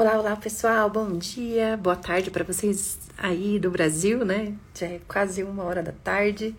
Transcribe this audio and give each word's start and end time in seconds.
Olá, 0.00 0.16
olá 0.16 0.36
pessoal, 0.36 0.88
bom 0.88 1.18
dia, 1.18 1.76
boa 1.76 1.96
tarde 1.96 2.30
para 2.30 2.44
vocês 2.44 3.00
aí 3.18 3.58
do 3.58 3.68
Brasil, 3.68 4.24
né? 4.24 4.54
Já 4.72 4.86
é 4.86 5.00
quase 5.08 5.42
uma 5.42 5.64
hora 5.64 5.82
da 5.82 5.90
tarde 5.90 6.54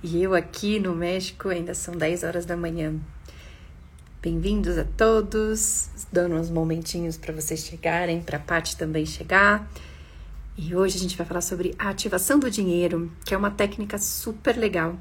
e 0.00 0.22
eu 0.22 0.36
aqui 0.36 0.78
no 0.78 0.94
México 0.94 1.48
ainda 1.48 1.74
são 1.74 1.96
10 1.96 2.22
horas 2.22 2.46
da 2.46 2.56
manhã. 2.56 2.94
Bem-vindos 4.22 4.78
a 4.78 4.84
todos, 4.84 5.88
dando 6.12 6.36
uns 6.36 6.48
momentinhos 6.48 7.16
para 7.16 7.34
vocês 7.34 7.64
chegarem, 7.66 8.22
para 8.22 8.36
a 8.36 8.40
Paty 8.40 8.76
também 8.76 9.04
chegar. 9.04 9.68
E 10.56 10.72
hoje 10.72 10.96
a 10.96 11.00
gente 11.00 11.16
vai 11.16 11.26
falar 11.26 11.40
sobre 11.40 11.74
a 11.76 11.88
ativação 11.88 12.38
do 12.38 12.48
dinheiro, 12.48 13.10
que 13.24 13.34
é 13.34 13.36
uma 13.36 13.50
técnica 13.50 13.98
super 13.98 14.56
legal 14.56 14.96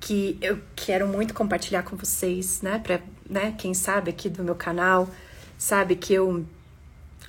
que 0.00 0.38
eu 0.40 0.60
quero 0.74 1.06
muito 1.06 1.34
compartilhar 1.34 1.82
com 1.82 1.94
vocês, 1.94 2.62
né? 2.62 2.78
Para 2.78 3.02
né, 3.28 3.54
quem 3.58 3.74
sabe 3.74 4.08
aqui 4.08 4.30
do 4.30 4.42
meu 4.42 4.54
canal, 4.54 5.10
sabe 5.58 5.94
que 5.94 6.14
eu 6.14 6.46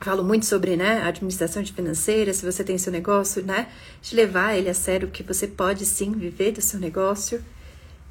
falo 0.01 0.23
muito 0.23 0.45
sobre 0.45 0.75
né, 0.75 1.01
administração 1.03 1.63
de 1.63 1.73
financeira, 1.73 2.33
se 2.33 2.45
você 2.45 2.63
tem 2.63 2.77
seu 2.77 2.91
negócio, 2.91 3.43
né, 3.43 3.67
de 4.01 4.15
levar 4.15 4.55
ele 4.55 4.69
a 4.69 4.73
sério, 4.73 5.09
que 5.09 5.23
você 5.23 5.47
pode 5.47 5.85
sim 5.85 6.11
viver 6.11 6.51
do 6.51 6.61
seu 6.61 6.79
negócio. 6.79 7.43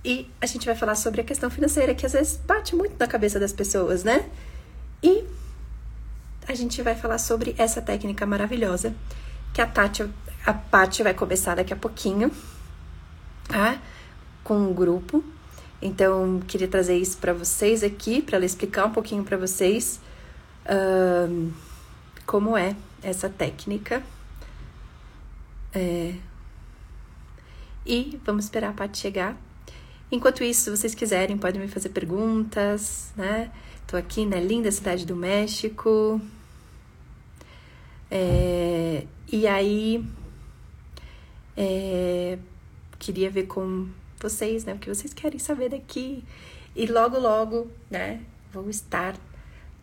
E 0.05 0.29
a 0.41 0.47
gente 0.47 0.67
vai 0.67 0.75
falar 0.75 0.95
sobre 0.95 1.21
a 1.21 1.25
questão 1.25 1.51
financeira, 1.51 1.95
que 1.95 2.07
às 2.07 2.13
vezes 2.13 2.37
bate 2.47 2.77
muito 2.77 2.95
na 2.99 3.07
cabeça 3.07 3.41
das 3.41 3.53
pessoas, 3.53 4.05
né? 4.05 4.29
E 5.03 5.25
a 6.47 6.55
gente 6.55 6.81
vai 6.83 6.95
falar 6.95 7.19
sobre 7.19 7.55
essa 7.59 7.83
técnica 7.83 8.25
maravilhosa 8.25 8.95
que 9.53 9.61
a 9.61 9.67
Tati, 9.67 10.09
a 10.45 10.55
Paty 10.55 11.03
vai 11.03 11.13
começar 11.15 11.57
daqui 11.57 11.73
a 11.73 11.77
pouquinho, 11.77 12.31
tá? 13.49 13.81
Com 14.45 14.59
um 14.59 14.73
grupo. 14.73 15.25
Então, 15.83 16.41
queria 16.47 16.69
trazer 16.69 16.97
isso 16.97 17.19
para 17.19 17.33
vocês 17.33 17.83
aqui, 17.83 18.23
para 18.23 18.37
ela 18.37 18.45
explicar 18.45 18.87
um 18.87 18.93
pouquinho 18.93 19.25
para 19.25 19.37
vocês. 19.37 20.01
Uh, 20.67 21.53
como 22.27 22.57
é 22.57 22.77
essa 23.03 23.29
técnica. 23.31 24.03
É... 25.73 26.15
E 27.87 28.21
vamos 28.25 28.45
esperar 28.45 28.71
a 28.71 28.73
Paty 28.73 28.99
chegar. 28.99 29.37
Enquanto 30.11 30.43
isso, 30.43 30.63
se 30.63 30.71
vocês 30.71 30.95
quiserem, 30.95 31.39
podem 31.39 31.61
me 31.61 31.69
fazer 31.69 31.91
perguntas, 31.91 33.13
né? 33.17 33.51
Tô 33.87 33.97
aqui 33.97 34.27
na 34.27 34.41
linda 34.41 34.71
cidade 34.73 35.07
do 35.07 35.15
México. 35.15 36.21
É... 38.11 39.07
E 39.31 39.47
aí, 39.47 40.05
é... 41.57 42.39
queria 42.99 43.31
ver 43.31 43.45
com 43.45 43.89
vocês, 44.21 44.65
né? 44.65 44.75
O 44.75 44.79
que 44.79 44.89
vocês 44.89 45.15
querem 45.15 45.39
saber 45.39 45.69
daqui. 45.69 46.25
E 46.75 46.87
logo, 46.87 47.19
logo, 47.19 47.71
né? 47.91 48.21
Vou 48.53 48.69
estar 48.69 49.15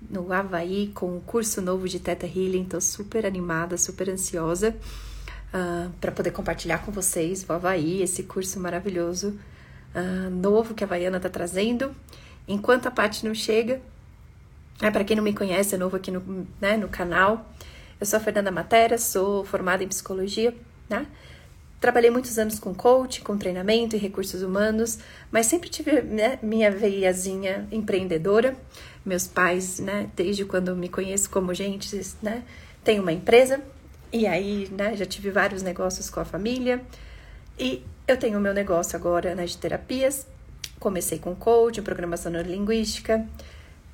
no 0.10 0.32
Havaí 0.32 0.92
com 0.94 1.18
o 1.18 1.22
curso 1.22 1.62
novo 1.62 1.88
de 1.88 2.00
Teta 2.00 2.26
Healing. 2.26 2.66
Tô 2.66 2.80
super 2.82 3.26
animada, 3.26 3.78
super 3.78 4.10
ansiosa 4.10 4.70
uh, 4.70 4.76
ah, 5.54 5.90
para 6.00 6.12
poder 6.12 6.32
compartilhar 6.32 6.80
com 6.80 6.92
vocês 6.92 7.46
o 7.48 7.54
Havaí, 7.54 8.02
esse 8.02 8.24
curso 8.24 8.60
maravilhoso 8.60 9.40
uh, 9.96 10.30
novo 10.30 10.74
que 10.74 10.84
a 10.84 10.88
Havaiana 10.88 11.20
tá 11.20 11.30
trazendo. 11.30 11.96
Enquanto 12.48 12.88
a 12.88 12.92
Paty 12.92 13.26
não 13.26 13.34
chega, 13.34 13.82
é, 14.82 14.92
para 14.92 15.04
quem 15.04 15.16
não 15.16 15.24
me 15.24 15.34
conhece, 15.34 15.76
é 15.76 15.78
novo 15.78 15.96
aqui 15.96 16.12
no, 16.12 16.48
né, 16.60 16.76
no 16.76 16.90
canal. 16.90 17.50
Eu 18.00 18.06
sou 18.06 18.18
a 18.18 18.20
Fernanda 18.20 18.52
Matera, 18.52 18.98
sou 18.98 19.46
formada 19.46 19.84
em 19.84 19.88
psicologia, 19.88 20.54
né? 20.90 21.08
Trabalhei 21.80 22.10
muitos 22.10 22.40
anos 22.40 22.60
com 22.60 22.74
coach, 22.74 23.22
com 23.22 23.38
treinamento 23.38 23.96
e 23.96 24.00
recursos 24.00 24.42
humanos, 24.42 25.00
mas 25.30 25.48
sempre 25.48 25.70
tive 25.70 26.02
né, 26.02 26.40
minha 26.42 26.72
veiazinha 26.72 27.68
empreendedora. 27.72 28.56
Meus 29.06 29.28
pais, 29.28 29.80
né, 29.80 30.10
desde 30.16 30.46
quando 30.46 30.76
me 30.76 30.88
conheço 30.88 31.30
como 31.30 31.54
gente, 31.54 32.00
né, 32.22 32.44
tem 32.84 33.00
uma 33.00 33.12
empresa 33.12 33.62
e 34.12 34.26
aí, 34.28 34.70
né, 34.72 34.96
já 34.96 35.06
tive 35.06 35.30
vários 35.30 35.62
negócios 35.62 36.10
com 36.10 36.20
a 36.20 36.26
família. 36.26 36.82
E 37.58 37.84
eu 38.08 38.18
tenho 38.18 38.38
o 38.38 38.42
meu 38.42 38.54
negócio 38.54 38.96
agora 38.96 39.36
né, 39.36 39.46
de 39.46 39.58
terapias. 39.58 40.28
Comecei 40.80 41.20
com 41.20 41.36
coach, 41.36 41.82
programação 41.82 42.32
neurolinguística, 42.32 43.26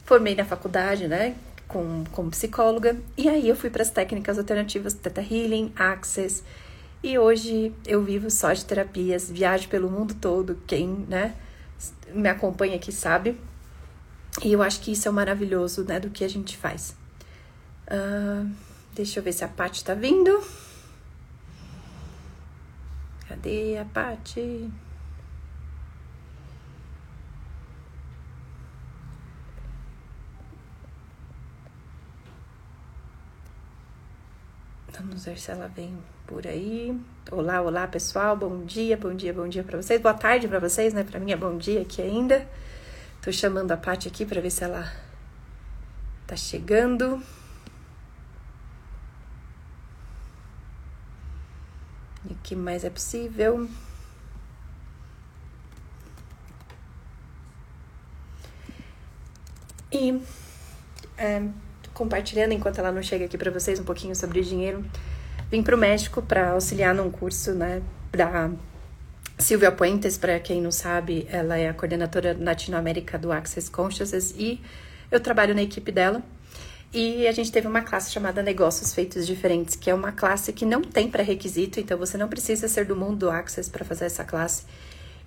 formei 0.06 0.36
na 0.36 0.44
faculdade, 0.44 1.08
né, 1.08 1.36
com, 1.68 2.04
como 2.12 2.32
psicóloga, 2.32 2.98
e 3.16 3.30
aí 3.30 3.48
eu 3.48 3.56
fui 3.56 3.70
para 3.70 3.84
as 3.84 3.92
técnicas 3.92 4.40
alternativas 4.40 4.94
Theta 4.94 5.22
Healing, 5.22 5.72
Access 5.76 6.44
e 7.02 7.18
hoje 7.18 7.74
eu 7.88 8.04
vivo 8.04 8.30
só 8.30 8.52
de 8.52 8.66
terapias, 8.66 9.32
viajo 9.32 9.70
pelo 9.70 9.90
mundo 9.90 10.14
todo. 10.16 10.58
Quem 10.68 11.06
né, 11.08 11.34
me 12.14 12.28
acompanha 12.28 12.76
aqui 12.76 12.92
sabe. 12.92 13.38
E 14.44 14.54
eu 14.54 14.64
acho 14.64 14.80
que 14.80 14.92
isso 14.92 15.08
é 15.08 15.12
o 15.12 15.14
maravilhoso 15.14 15.84
né, 15.84 16.00
do 16.00 16.10
que 16.10 16.24
a 16.24 16.28
gente 16.28 16.56
faz. 16.56 16.96
Uh, 17.88 18.50
deixa 18.94 19.20
eu 19.20 19.24
ver 19.24 19.34
se 19.34 19.44
a 19.44 19.48
Paty 19.48 19.84
tá 19.84 19.94
vindo. 19.94 20.42
Cadê 23.28 23.78
a 23.78 23.86
Paty? 23.86 24.72
Vamos 34.98 35.26
ver 35.26 35.38
se 35.38 35.52
ela 35.52 35.68
vem 35.68 35.98
por 36.26 36.48
aí. 36.48 36.98
Olá, 37.32 37.62
olá, 37.62 37.88
pessoal. 37.88 38.38
Bom 38.38 38.64
dia, 38.64 38.96
bom 38.96 39.14
dia, 39.14 39.34
bom 39.34 39.48
dia 39.48 39.64
para 39.64 39.82
vocês. 39.82 40.02
Boa 40.02 40.14
tarde 40.14 40.48
para 40.48 40.60
vocês, 40.60 40.94
né? 40.94 41.04
Para 41.04 41.20
mim 41.20 41.32
é 41.32 41.38
bom 41.38 41.58
dia 41.58 41.82
aqui 41.82 42.02
ainda. 42.02 42.48
Tô 43.22 43.34
chamando 43.34 43.72
a 43.72 43.78
Paty 43.78 44.08
aqui 44.08 44.26
para 44.26 44.40
ver 44.40 44.50
se 44.50 44.64
ela 44.64 44.90
tá 46.26 46.38
chegando. 46.38 47.22
E 52.30 52.32
o 52.32 52.38
que 52.42 52.56
mais 52.56 52.86
é 52.86 52.90
possível? 52.90 53.70
E 59.92 60.22
é, 61.18 61.44
compartilhando 61.94 62.54
enquanto 62.54 62.80
ela 62.80 62.92
não 62.92 63.04
chega 63.04 63.26
aqui 63.26 63.38
para 63.38 63.52
vocês 63.52 63.80
um 63.80 63.84
pouquinho 63.84 64.16
sobre 64.16 64.42
dinheiro. 64.42 64.86
Vim 65.52 65.62
para 65.62 65.76
o 65.76 65.78
México 65.78 66.22
para 66.22 66.52
auxiliar 66.52 66.96
num 66.96 67.12
curso, 67.12 67.54
né, 67.54 67.82
da 68.14 68.50
Silvia 69.40 69.72
Puentes, 69.72 70.18
para 70.18 70.38
quem 70.38 70.62
não 70.62 70.70
sabe, 70.70 71.26
ela 71.30 71.58
é 71.58 71.70
a 71.70 71.74
coordenadora 71.74 72.38
latino-américa 72.38 73.18
do 73.18 73.32
Access 73.32 73.72
Consciousness 73.72 74.36
e 74.38 74.60
eu 75.10 75.20
trabalho 75.20 75.56
na 75.56 75.62
equipe 75.62 75.94
dela. 75.94 76.22
E 76.94 77.26
a 77.26 77.32
gente 77.32 77.50
teve 77.52 77.66
uma 77.66 77.82
classe 77.82 78.12
chamada 78.12 78.44
Negócios 78.44 78.94
Feitos 78.94 79.26
Diferentes, 79.26 79.76
que 79.76 79.90
é 79.90 79.94
uma 79.94 80.12
classe 80.12 80.52
que 80.52 80.66
não 80.66 80.82
tem 80.82 81.10
pré-requisito, 81.10 81.80
então 81.80 81.98
você 81.98 82.18
não 82.18 82.28
precisa 82.28 82.68
ser 82.68 82.86
do 82.86 82.96
mundo 82.96 83.16
do 83.16 83.32
Access 83.32 83.70
para 83.70 83.86
fazer 83.86 84.06
essa 84.06 84.26
classe. 84.26 84.64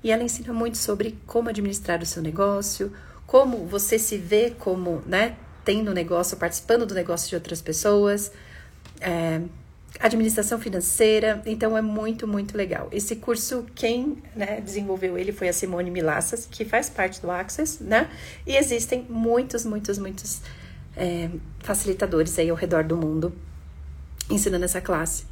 E 0.05 0.11
ela 0.11 0.22
ensina 0.22 0.53
muito 0.53 0.77
sobre 0.77 1.19
como 1.27 1.49
administrar 1.49 2.03
o 2.03 2.06
seu 2.06 2.22
negócio, 2.22 2.93
como 3.27 3.67
você 3.67 3.99
se 3.99 4.19
vê 4.19 4.51
como, 4.51 5.03
né, 5.06 5.37
tendo 5.65 5.95
negócio, 5.95 6.37
participando 6.37 6.84
do 6.84 6.95
negócio 6.95 7.31
de 7.31 7.34
outras 7.37 7.62
pessoas, 7.62 8.31
é, 9.01 9.41
administração 10.00 10.58
financeira, 10.58 11.42
então 11.47 11.76
é 11.76 11.82
muito, 11.82 12.26
muito 12.26 12.56
legal. 12.56 12.88
Esse 12.91 13.16
curso, 13.16 13.66
quem 13.75 14.22
né, 14.34 14.60
desenvolveu 14.60 15.16
ele 15.16 15.32
foi 15.32 15.48
a 15.48 15.53
Simone 15.53 15.91
Milassas, 15.91 16.47
que 16.50 16.64
faz 16.64 16.91
parte 16.91 17.20
do 17.20 17.30
Access, 17.30 17.82
né? 17.82 18.08
E 18.47 18.56
existem 18.56 19.06
muitos, 19.08 19.64
muitos, 19.64 19.98
muitos 19.98 20.41
é, 20.97 21.30
facilitadores 21.60 22.38
aí 22.38 22.50
ao 22.50 22.56
redor 22.56 22.84
do 22.84 22.97
mundo 22.97 23.32
ensinando 24.30 24.64
essa 24.64 24.80
classe. 24.80 25.25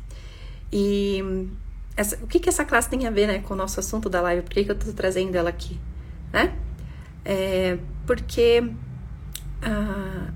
E 0.72 1.48
essa, 1.96 2.16
o 2.16 2.26
que, 2.26 2.38
que 2.38 2.48
essa 2.48 2.64
classe 2.64 2.88
tem 2.88 3.06
a 3.06 3.10
ver 3.10 3.26
né, 3.26 3.38
com 3.40 3.54
o 3.54 3.56
nosso 3.56 3.80
assunto 3.80 4.08
da 4.08 4.20
live? 4.20 4.42
Por 4.42 4.52
que, 4.52 4.64
que 4.64 4.70
eu 4.70 4.76
estou 4.76 4.92
trazendo 4.92 5.34
ela 5.36 5.50
aqui? 5.50 5.80
Né? 6.32 6.56
É, 7.24 7.78
porque 8.06 8.62
a, 9.62 10.30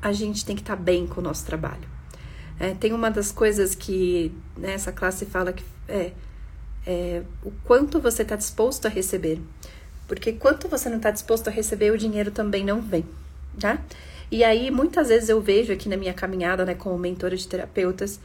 a 0.00 0.12
gente 0.12 0.44
tem 0.44 0.56
que 0.56 0.62
estar 0.62 0.76
tá 0.76 0.82
bem 0.82 1.06
com 1.06 1.20
o 1.20 1.24
nosso 1.24 1.44
trabalho. 1.44 1.93
É, 2.58 2.74
tem 2.74 2.92
uma 2.92 3.10
das 3.10 3.32
coisas 3.32 3.74
que 3.74 4.32
nessa 4.56 4.90
né, 4.90 4.96
classe 4.96 5.26
fala 5.26 5.52
que 5.52 5.64
é, 5.88 6.12
é 6.86 7.22
o 7.42 7.50
quanto 7.64 8.00
você 8.00 8.22
está 8.22 8.36
disposto 8.36 8.86
a 8.86 8.88
receber. 8.88 9.40
Porque 10.06 10.32
quanto 10.32 10.68
você 10.68 10.88
não 10.88 10.98
está 10.98 11.10
disposto 11.10 11.48
a 11.48 11.50
receber, 11.50 11.90
o 11.90 11.98
dinheiro 11.98 12.30
também 12.30 12.64
não 12.64 12.80
vem, 12.80 13.04
tá? 13.58 13.80
E 14.30 14.44
aí, 14.44 14.70
muitas 14.70 15.08
vezes 15.08 15.28
eu 15.28 15.40
vejo 15.40 15.72
aqui 15.72 15.88
na 15.88 15.96
minha 15.96 16.12
caminhada, 16.12 16.64
né, 16.64 16.74
como 16.74 16.98
mentora 16.98 17.36
de 17.36 17.46
terapeutas, 17.46 18.20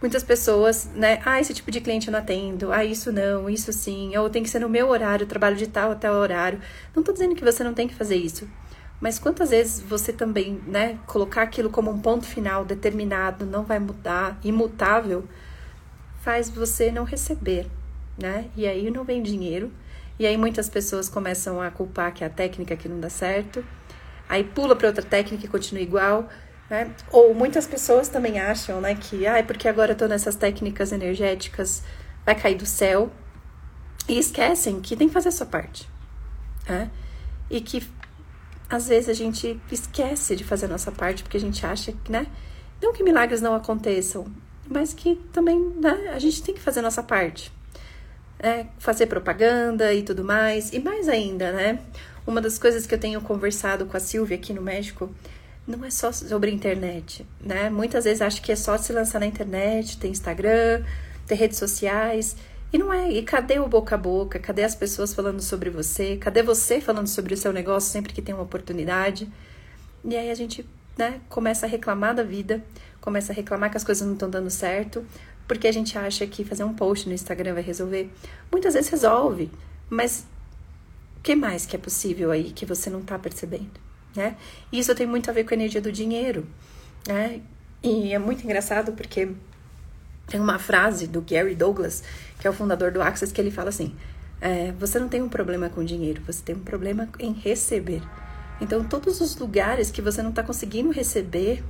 muitas 0.00 0.22
pessoas, 0.22 0.88
né, 0.94 1.20
ah, 1.24 1.40
esse 1.40 1.54
tipo 1.54 1.70
de 1.70 1.80
cliente 1.80 2.08
eu 2.08 2.12
não 2.12 2.18
atendo, 2.18 2.72
ah, 2.72 2.84
isso 2.84 3.12
não, 3.12 3.48
isso 3.48 3.72
sim, 3.72 4.16
ou 4.16 4.30
tem 4.30 4.42
que 4.42 4.50
ser 4.50 4.60
no 4.60 4.68
meu 4.68 4.88
horário, 4.88 5.26
trabalho 5.26 5.56
de 5.56 5.66
tal 5.66 5.92
até 5.92 6.10
o 6.10 6.14
horário. 6.14 6.60
Não 6.94 7.02
tô 7.02 7.12
dizendo 7.12 7.34
que 7.34 7.44
você 7.44 7.62
não 7.62 7.74
tem 7.74 7.86
que 7.86 7.94
fazer 7.94 8.16
isso. 8.16 8.48
Mas 9.00 9.18
quantas 9.18 9.50
vezes 9.50 9.80
você 9.80 10.12
também, 10.12 10.60
né, 10.66 10.98
colocar 11.06 11.42
aquilo 11.42 11.70
como 11.70 11.90
um 11.90 11.98
ponto 11.98 12.26
final 12.26 12.64
determinado, 12.64 13.46
não 13.46 13.64
vai 13.64 13.78
mudar, 13.78 14.38
imutável, 14.44 15.24
faz 16.20 16.50
você 16.50 16.92
não 16.92 17.04
receber, 17.04 17.66
né? 18.20 18.50
E 18.54 18.66
aí 18.66 18.90
não 18.90 19.02
vem 19.02 19.22
dinheiro. 19.22 19.72
E 20.18 20.26
aí 20.26 20.36
muitas 20.36 20.68
pessoas 20.68 21.08
começam 21.08 21.62
a 21.62 21.70
culpar 21.70 22.12
que 22.12 22.22
é 22.22 22.26
a 22.26 22.30
técnica 22.30 22.76
que 22.76 22.88
não 22.88 23.00
dá 23.00 23.08
certo. 23.08 23.64
Aí 24.28 24.44
pula 24.44 24.76
para 24.76 24.88
outra 24.88 25.02
técnica 25.02 25.46
e 25.46 25.48
continua 25.48 25.82
igual. 25.82 26.28
Né? 26.68 26.94
Ou 27.10 27.34
muitas 27.34 27.66
pessoas 27.66 28.08
também 28.08 28.38
acham 28.38 28.82
né, 28.82 28.94
que, 28.94 29.26
ah, 29.26 29.38
é 29.38 29.42
porque 29.42 29.66
agora 29.66 29.92
eu 29.92 29.96
tô 29.96 30.06
nessas 30.06 30.36
técnicas 30.36 30.92
energéticas, 30.92 31.82
vai 32.24 32.34
cair 32.34 32.54
do 32.54 32.66
céu. 32.66 33.10
E 34.06 34.18
esquecem 34.18 34.80
que 34.82 34.94
tem 34.94 35.08
que 35.08 35.14
fazer 35.14 35.30
a 35.30 35.32
sua 35.32 35.46
parte. 35.46 35.88
Né? 36.68 36.90
E 37.48 37.62
que 37.62 37.82
às 38.70 38.86
vezes 38.86 39.08
a 39.08 39.14
gente 39.14 39.60
esquece 39.70 40.36
de 40.36 40.44
fazer 40.44 40.66
a 40.66 40.68
nossa 40.68 40.92
parte 40.92 41.24
porque 41.24 41.36
a 41.36 41.40
gente 41.40 41.66
acha 41.66 41.92
que, 41.92 42.12
né? 42.12 42.26
Não 42.80 42.92
que 42.92 43.02
milagres 43.02 43.42
não 43.42 43.54
aconteçam, 43.54 44.26
mas 44.68 44.94
que 44.94 45.16
também 45.32 45.58
né, 45.80 46.12
a 46.14 46.18
gente 46.18 46.42
tem 46.42 46.54
que 46.54 46.60
fazer 46.60 46.78
a 46.78 46.82
nossa 46.82 47.02
parte. 47.02 47.52
É, 48.38 48.66
fazer 48.78 49.06
propaganda 49.06 49.92
e 49.92 50.02
tudo 50.02 50.24
mais. 50.24 50.72
E 50.72 50.78
mais 50.78 51.08
ainda, 51.08 51.52
né? 51.52 51.80
Uma 52.26 52.40
das 52.40 52.58
coisas 52.58 52.86
que 52.86 52.94
eu 52.94 52.98
tenho 52.98 53.20
conversado 53.20 53.84
com 53.84 53.96
a 53.96 54.00
Silvia 54.00 54.36
aqui 54.36 54.52
no 54.52 54.62
México 54.62 55.10
não 55.66 55.84
é 55.84 55.90
só 55.90 56.10
sobre 56.12 56.50
internet, 56.50 57.26
né? 57.40 57.68
Muitas 57.68 58.04
vezes 58.04 58.22
acho 58.22 58.40
que 58.40 58.52
é 58.52 58.56
só 58.56 58.78
se 58.78 58.92
lançar 58.92 59.18
na 59.18 59.26
internet, 59.26 59.98
ter 59.98 60.08
Instagram, 60.08 60.84
ter 61.26 61.34
redes 61.34 61.58
sociais. 61.58 62.36
E 62.72 62.78
não 62.78 62.92
é. 62.92 63.10
E 63.10 63.22
cadê 63.22 63.58
o 63.58 63.68
boca 63.68 63.94
a 63.94 63.98
boca? 63.98 64.38
Cadê 64.38 64.62
as 64.62 64.74
pessoas 64.74 65.12
falando 65.12 65.40
sobre 65.40 65.70
você? 65.70 66.16
Cadê 66.16 66.42
você 66.42 66.80
falando 66.80 67.08
sobre 67.08 67.34
o 67.34 67.36
seu 67.36 67.52
negócio 67.52 67.90
sempre 67.90 68.12
que 68.12 68.22
tem 68.22 68.34
uma 68.34 68.44
oportunidade? 68.44 69.30
E 70.04 70.16
aí 70.16 70.30
a 70.30 70.34
gente 70.34 70.66
né, 70.96 71.20
começa 71.28 71.66
a 71.66 71.68
reclamar 71.68 72.14
da 72.14 72.22
vida, 72.22 72.62
começa 73.00 73.32
a 73.32 73.34
reclamar 73.34 73.70
que 73.70 73.76
as 73.76 73.84
coisas 73.84 74.06
não 74.06 74.14
estão 74.14 74.30
dando 74.30 74.50
certo, 74.50 75.04
porque 75.48 75.66
a 75.66 75.72
gente 75.72 75.98
acha 75.98 76.26
que 76.26 76.44
fazer 76.44 76.64
um 76.64 76.74
post 76.74 77.08
no 77.08 77.14
Instagram 77.14 77.54
vai 77.54 77.62
resolver. 77.62 78.10
Muitas 78.52 78.74
vezes 78.74 78.90
resolve, 78.90 79.50
mas 79.88 80.24
o 81.18 81.20
que 81.22 81.34
mais 81.34 81.66
que 81.66 81.74
é 81.74 81.78
possível 81.78 82.30
aí 82.30 82.52
que 82.52 82.64
você 82.64 82.88
não 82.88 83.00
está 83.00 83.18
percebendo? 83.18 83.80
Né? 84.14 84.36
E 84.70 84.78
isso 84.78 84.94
tem 84.94 85.06
muito 85.06 85.28
a 85.28 85.32
ver 85.32 85.44
com 85.44 85.54
a 85.54 85.56
energia 85.56 85.80
do 85.80 85.90
dinheiro. 85.90 86.46
Né? 87.06 87.40
E 87.82 88.12
é 88.12 88.18
muito 88.18 88.44
engraçado 88.44 88.92
porque 88.92 89.28
tem 90.26 90.40
uma 90.40 90.58
frase 90.58 91.06
do 91.06 91.20
Gary 91.20 91.54
Douglas, 91.54 92.04
que 92.40 92.46
é 92.46 92.50
o 92.50 92.52
fundador 92.52 92.90
do 92.90 93.02
Access, 93.02 93.32
que 93.32 93.40
ele 93.40 93.50
fala 93.50 93.68
assim: 93.68 93.94
é, 94.40 94.72
você 94.72 94.98
não 94.98 95.08
tem 95.08 95.22
um 95.22 95.28
problema 95.28 95.68
com 95.68 95.84
dinheiro, 95.84 96.22
você 96.26 96.42
tem 96.42 96.56
um 96.56 96.60
problema 96.60 97.08
em 97.18 97.32
receber. 97.32 98.02
Então, 98.60 98.82
todos 98.82 99.20
os 99.20 99.36
lugares 99.36 99.90
que 99.90 100.02
você 100.02 100.22
não 100.22 100.30
está 100.30 100.42
conseguindo 100.42 100.90
receber, 100.90 101.62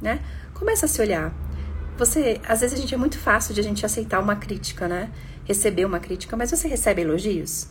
né? 0.00 0.20
Começa 0.54 0.86
a 0.86 0.88
se 0.88 1.00
olhar. 1.00 1.32
Você, 1.96 2.40
às 2.46 2.60
vezes 2.60 2.78
a 2.78 2.80
gente 2.80 2.94
é 2.94 2.96
muito 2.96 3.18
fácil 3.18 3.52
de 3.52 3.60
a 3.60 3.62
gente 3.62 3.84
aceitar 3.84 4.20
uma 4.20 4.36
crítica, 4.36 4.86
né? 4.86 5.10
Receber 5.44 5.84
uma 5.84 5.98
crítica, 5.98 6.36
mas 6.36 6.50
você 6.50 6.68
recebe 6.68 7.02
elogios? 7.02 7.68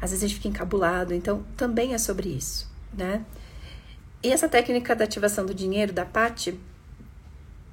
Às 0.00 0.10
vezes 0.10 0.24
a 0.24 0.26
gente 0.26 0.36
fica 0.36 0.48
encabulado, 0.48 1.12
então 1.12 1.44
também 1.56 1.94
é 1.94 1.98
sobre 1.98 2.28
isso, 2.28 2.68
né? 2.96 3.24
E 4.22 4.32
essa 4.32 4.48
técnica 4.48 4.96
da 4.96 5.04
ativação 5.04 5.44
do 5.44 5.54
dinheiro 5.54 5.92
da 5.92 6.04
Pati 6.04 6.58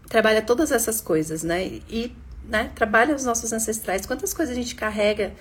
trabalha 0.07 0.41
todas 0.41 0.71
essas 0.71 0.99
coisas, 0.99 1.43
né? 1.43 1.81
E 1.89 2.15
né, 2.49 2.71
trabalha 2.75 3.15
os 3.15 3.23
nossos 3.23 3.53
ancestrais. 3.53 4.05
Quantas 4.05 4.33
coisas 4.33 4.55
a 4.55 4.59
gente 4.59 4.75
carrega 4.75 5.33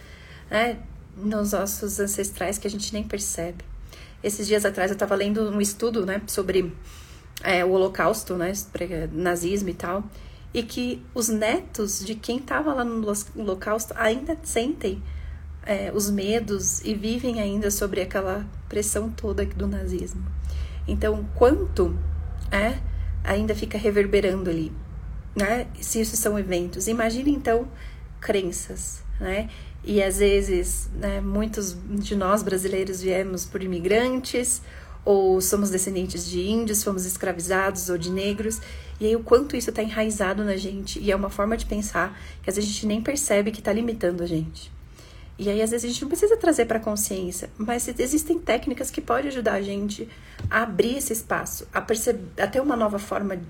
né, 0.50 0.78
nos 1.16 1.52
nossos 1.52 1.98
ancestrais 1.98 2.58
que 2.58 2.66
a 2.66 2.70
gente 2.70 2.92
nem 2.92 3.02
percebe. 3.02 3.64
Esses 4.22 4.46
dias 4.46 4.64
atrás 4.64 4.90
eu 4.90 4.94
estava 4.94 5.14
lendo 5.14 5.48
um 5.50 5.60
estudo 5.60 6.04
né, 6.04 6.20
sobre 6.26 6.72
é, 7.42 7.64
o 7.64 7.70
Holocausto, 7.70 8.36
né, 8.36 8.52
nazismo 9.12 9.68
e 9.68 9.74
tal, 9.74 10.04
e 10.52 10.62
que 10.62 11.02
os 11.14 11.28
netos 11.28 12.04
de 12.04 12.14
quem 12.14 12.38
estava 12.38 12.74
lá 12.74 12.84
no 12.84 13.06
Holocausto 13.36 13.94
ainda 13.96 14.36
sentem 14.42 15.02
é, 15.64 15.92
os 15.94 16.10
medos 16.10 16.80
e 16.84 16.94
vivem 16.94 17.40
ainda 17.40 17.70
sobre 17.70 18.00
aquela 18.00 18.46
pressão 18.68 19.10
toda 19.10 19.44
do 19.44 19.66
nazismo. 19.66 20.24
Então, 20.86 21.28
quanto 21.34 21.96
é, 22.50 22.78
ainda 23.22 23.54
fica 23.54 23.76
reverberando 23.76 24.48
ali, 24.48 24.72
né? 25.36 25.66
Se 25.80 26.00
isso 26.00 26.16
são 26.16 26.38
eventos. 26.38 26.88
Imagine 26.88 27.30
então 27.30 27.68
crenças, 28.20 29.02
né? 29.20 29.48
E 29.84 30.02
às 30.02 30.18
vezes, 30.18 30.88
né, 30.94 31.20
muitos 31.20 31.76
de 31.88 32.14
nós 32.16 32.42
brasileiros 32.42 33.00
viemos 33.00 33.46
por 33.46 33.62
imigrantes, 33.62 34.60
ou 35.04 35.40
somos 35.40 35.70
descendentes 35.70 36.28
de 36.28 36.40
índios, 36.40 36.82
fomos 36.82 37.06
escravizados, 37.06 37.88
ou 37.88 37.96
de 37.96 38.10
negros, 38.10 38.60
e 39.00 39.06
aí 39.06 39.16
o 39.16 39.20
quanto 39.20 39.56
isso 39.56 39.70
está 39.70 39.82
enraizado 39.82 40.44
na 40.44 40.56
gente, 40.56 40.98
e 40.98 41.10
é 41.10 41.16
uma 41.16 41.30
forma 41.30 41.56
de 41.56 41.64
pensar 41.64 42.20
que 42.42 42.50
às 42.50 42.56
vezes 42.56 42.68
a 42.68 42.72
gente 42.74 42.86
nem 42.86 43.00
percebe 43.00 43.50
que 43.50 43.60
está 43.60 43.72
limitando 43.72 44.22
a 44.22 44.26
gente. 44.26 44.70
E 45.38 45.48
aí, 45.48 45.62
às 45.62 45.70
vezes, 45.70 45.84
a 45.84 45.88
gente 45.88 46.02
não 46.02 46.08
precisa 46.08 46.36
trazer 46.36 46.66
para 46.66 46.78
a 46.78 46.80
consciência, 46.80 47.48
mas 47.56 47.86
existem 47.86 48.38
técnicas 48.40 48.90
que 48.90 49.00
podem 49.00 49.28
ajudar 49.28 49.54
a 49.54 49.62
gente 49.62 50.08
a 50.50 50.62
abrir 50.62 50.96
esse 50.96 51.12
espaço, 51.12 51.68
a, 51.72 51.80
perceber, 51.80 52.42
a 52.42 52.46
ter 52.46 52.60
uma 52.60 52.74
nova 52.74 52.98
forma 52.98 53.40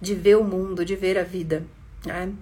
de 0.00 0.14
ver 0.14 0.36
o 0.36 0.42
mundo, 0.42 0.84
de 0.84 0.96
ver 0.96 1.16
a 1.16 1.22
vida. 1.22 1.62
Né? 2.04 2.32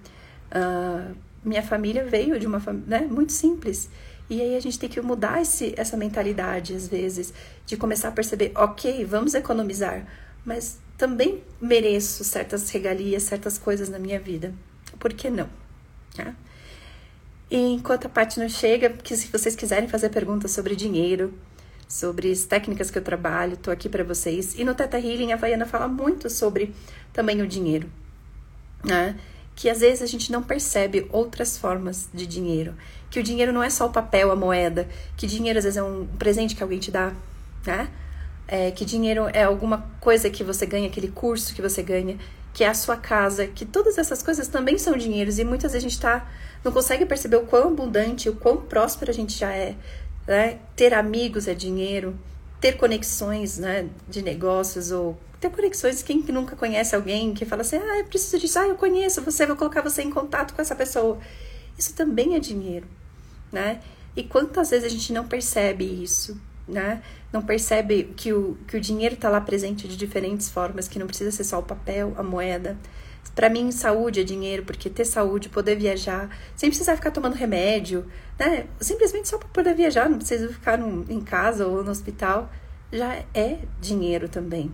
Uh, 0.51 1.15
minha 1.43 1.61
família 1.61 2.03
veio 2.03 2.39
de 2.39 2.47
uma 2.47 2.59
família 2.59 3.01
né, 3.01 3.07
muito 3.07 3.31
simples. 3.31 3.89
E 4.27 4.41
aí 4.41 4.55
a 4.55 4.59
gente 4.59 4.79
tem 4.79 4.89
que 4.89 4.99
mudar 4.99 5.39
esse, 5.39 5.75
essa 5.77 5.95
mentalidade, 5.95 6.73
às 6.73 6.87
vezes, 6.87 7.31
de 7.63 7.77
começar 7.77 8.07
a 8.07 8.11
perceber, 8.11 8.51
ok, 8.55 9.05
vamos 9.05 9.35
economizar, 9.35 10.03
mas 10.43 10.79
também 10.97 11.43
mereço 11.61 12.23
certas 12.23 12.69
regalias, 12.71 13.21
certas 13.21 13.59
coisas 13.59 13.87
na 13.87 13.99
minha 13.99 14.19
vida. 14.19 14.51
Por 14.97 15.13
que 15.13 15.29
não? 15.29 15.47
Né? 16.17 16.35
E 17.55 17.75
enquanto 17.75 18.07
a 18.07 18.09
Paty 18.09 18.37
não 18.37 18.49
chega, 18.49 18.89
que 18.89 19.15
se 19.15 19.27
vocês 19.27 19.55
quiserem 19.55 19.87
fazer 19.87 20.09
perguntas 20.09 20.51
sobre 20.51 20.75
dinheiro, 20.75 21.33
sobre 21.87 22.29
as 22.29 22.43
técnicas 22.43 22.91
que 22.91 22.97
eu 22.97 23.01
trabalho, 23.01 23.53
estou 23.53 23.71
aqui 23.71 23.87
para 23.87 24.03
vocês. 24.03 24.59
E 24.59 24.65
no 24.65 24.75
Teta 24.75 24.99
Healing, 24.99 25.31
a 25.31 25.37
Vaiana 25.37 25.65
fala 25.65 25.87
muito 25.87 26.29
sobre 26.29 26.75
também 27.13 27.41
o 27.41 27.47
dinheiro, 27.47 27.89
né? 28.83 29.17
Que 29.55 29.69
às 29.69 29.79
vezes 29.79 30.01
a 30.01 30.05
gente 30.05 30.33
não 30.33 30.43
percebe 30.43 31.07
outras 31.13 31.57
formas 31.57 32.09
de 32.13 32.27
dinheiro. 32.27 32.73
Que 33.09 33.21
o 33.21 33.23
dinheiro 33.23 33.53
não 33.53 33.63
é 33.63 33.69
só 33.69 33.85
o 33.85 33.89
papel, 33.89 34.33
a 34.33 34.35
moeda. 34.35 34.85
Que 35.15 35.25
dinheiro 35.25 35.57
às 35.57 35.63
vezes 35.63 35.77
é 35.77 35.83
um 35.83 36.05
presente 36.19 36.57
que 36.57 36.61
alguém 36.61 36.79
te 36.79 36.91
dá, 36.91 37.13
né? 37.65 37.87
É, 38.49 38.69
que 38.71 38.83
dinheiro 38.83 39.29
é 39.31 39.43
alguma 39.43 39.89
coisa 40.01 40.29
que 40.29 40.43
você 40.43 40.65
ganha, 40.65 40.87
aquele 40.87 41.07
curso 41.07 41.55
que 41.55 41.61
você 41.61 41.81
ganha, 41.81 42.17
que 42.55 42.63
é 42.63 42.67
a 42.69 42.73
sua 42.73 42.95
casa, 42.95 43.47
que 43.47 43.65
todas 43.65 43.97
essas 43.97 44.23
coisas 44.23 44.47
também 44.47 44.77
são 44.77 44.97
dinheiros 44.97 45.39
e 45.39 45.43
muitas 45.43 45.73
vezes 45.73 45.85
a 45.85 45.89
gente 45.89 46.01
tá, 46.01 46.25
não 46.65 46.71
consegue 46.71 47.05
perceber 47.05 47.37
o 47.37 47.45
quão 47.45 47.69
abundante, 47.69 48.27
o 48.27 48.35
quão 48.35 48.57
próspero 48.57 49.11
a 49.11 49.13
gente 49.13 49.37
já 49.37 49.53
é. 49.53 49.75
Né? 50.27 50.59
Ter 50.75 50.95
amigos 50.95 51.47
é 51.47 51.53
dinheiro, 51.53 52.19
ter 52.59 52.73
conexões 52.73 53.59
né, 53.59 53.87
de 54.09 54.23
negócios 54.23 54.91
ou 54.91 55.15
ter 55.39 55.51
conexões, 55.51 56.01
quem 56.01 56.23
nunca 56.29 56.55
conhece 56.55 56.95
alguém 56.95 57.33
que 57.33 57.45
fala 57.45 57.61
assim, 57.61 57.75
ah, 57.75 57.99
eu 57.99 58.05
preciso 58.05 58.39
disso, 58.39 58.57
ah, 58.57 58.67
eu 58.67 58.75
conheço 58.75 59.21
você, 59.21 59.45
vou 59.45 59.55
colocar 59.55 59.81
você 59.81 60.01
em 60.01 60.09
contato 60.09 60.55
com 60.55 60.61
essa 60.61 60.75
pessoa. 60.75 61.19
Isso 61.77 61.93
também 61.93 62.35
é 62.35 62.39
dinheiro, 62.39 62.87
né? 63.51 63.81
E 64.15 64.23
quantas 64.23 64.71
vezes 64.71 64.85
a 64.85 64.89
gente 64.89 65.13
não 65.13 65.27
percebe 65.27 65.83
isso, 65.83 66.41
né? 66.67 67.03
Não 67.31 67.43
percebe 67.43 68.13
que 68.15 68.33
o, 68.33 68.57
que 68.67 68.77
o 68.77 68.81
dinheiro 68.81 69.13
está 69.15 69.29
lá 69.29 69.41
presente 69.41 69.87
de 69.87 69.95
diferentes 69.95 70.49
formas, 70.49 70.87
que 70.87 70.97
não 70.97 71.05
precisa 71.05 71.29
ser 71.31 71.43
só 71.43 71.59
o 71.59 71.63
papel, 71.63 72.13
a 72.17 72.23
moeda. 72.23 72.75
Para 73.35 73.49
mim, 73.49 73.69
saúde 73.69 74.21
é 74.21 74.23
dinheiro, 74.23 74.63
porque 74.63 74.89
ter 74.89 75.03
saúde, 75.03 75.49
poder 75.49 75.75
viajar, 75.75 76.29
sem 76.55 76.69
precisar 76.69 76.95
ficar 76.95 77.11
tomando 77.11 77.33
remédio, 77.33 78.05
né? 78.39 78.65
Simplesmente 78.79 79.27
só 79.27 79.37
para 79.37 79.49
poder 79.49 79.75
viajar, 79.75 80.09
não 80.09 80.17
precisa 80.17 80.47
ficar 80.53 80.77
no, 80.77 81.05
em 81.11 81.19
casa 81.19 81.67
ou 81.67 81.83
no 81.83 81.91
hospital, 81.91 82.49
já 82.93 83.21
é 83.33 83.59
dinheiro 83.81 84.29
também. 84.29 84.71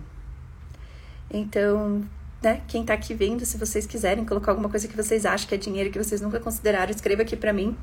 Então, 1.28 2.04
né, 2.40 2.62
quem 2.68 2.84
tá 2.84 2.94
aqui 2.94 3.14
vendo, 3.14 3.44
se 3.44 3.58
vocês 3.58 3.84
quiserem 3.84 4.24
colocar 4.24 4.52
alguma 4.52 4.68
coisa 4.68 4.86
que 4.86 4.96
vocês 4.96 5.26
acham 5.26 5.48
que 5.48 5.54
é 5.56 5.58
dinheiro 5.58 5.90
que 5.90 5.98
vocês 5.98 6.20
nunca 6.20 6.38
consideraram, 6.38 6.90
escreva 6.92 7.22
aqui 7.22 7.36
para 7.36 7.52
mim, 7.52 7.76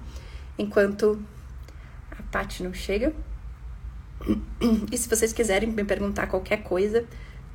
enquanto 0.57 1.21
a 2.11 2.23
Paty 2.31 2.63
não 2.63 2.73
chega. 2.73 3.13
E 4.91 4.97
se 4.97 5.07
vocês 5.07 5.31
quiserem 5.31 5.69
me 5.69 5.83
perguntar 5.83 6.27
qualquer 6.27 6.63
coisa, 6.63 7.05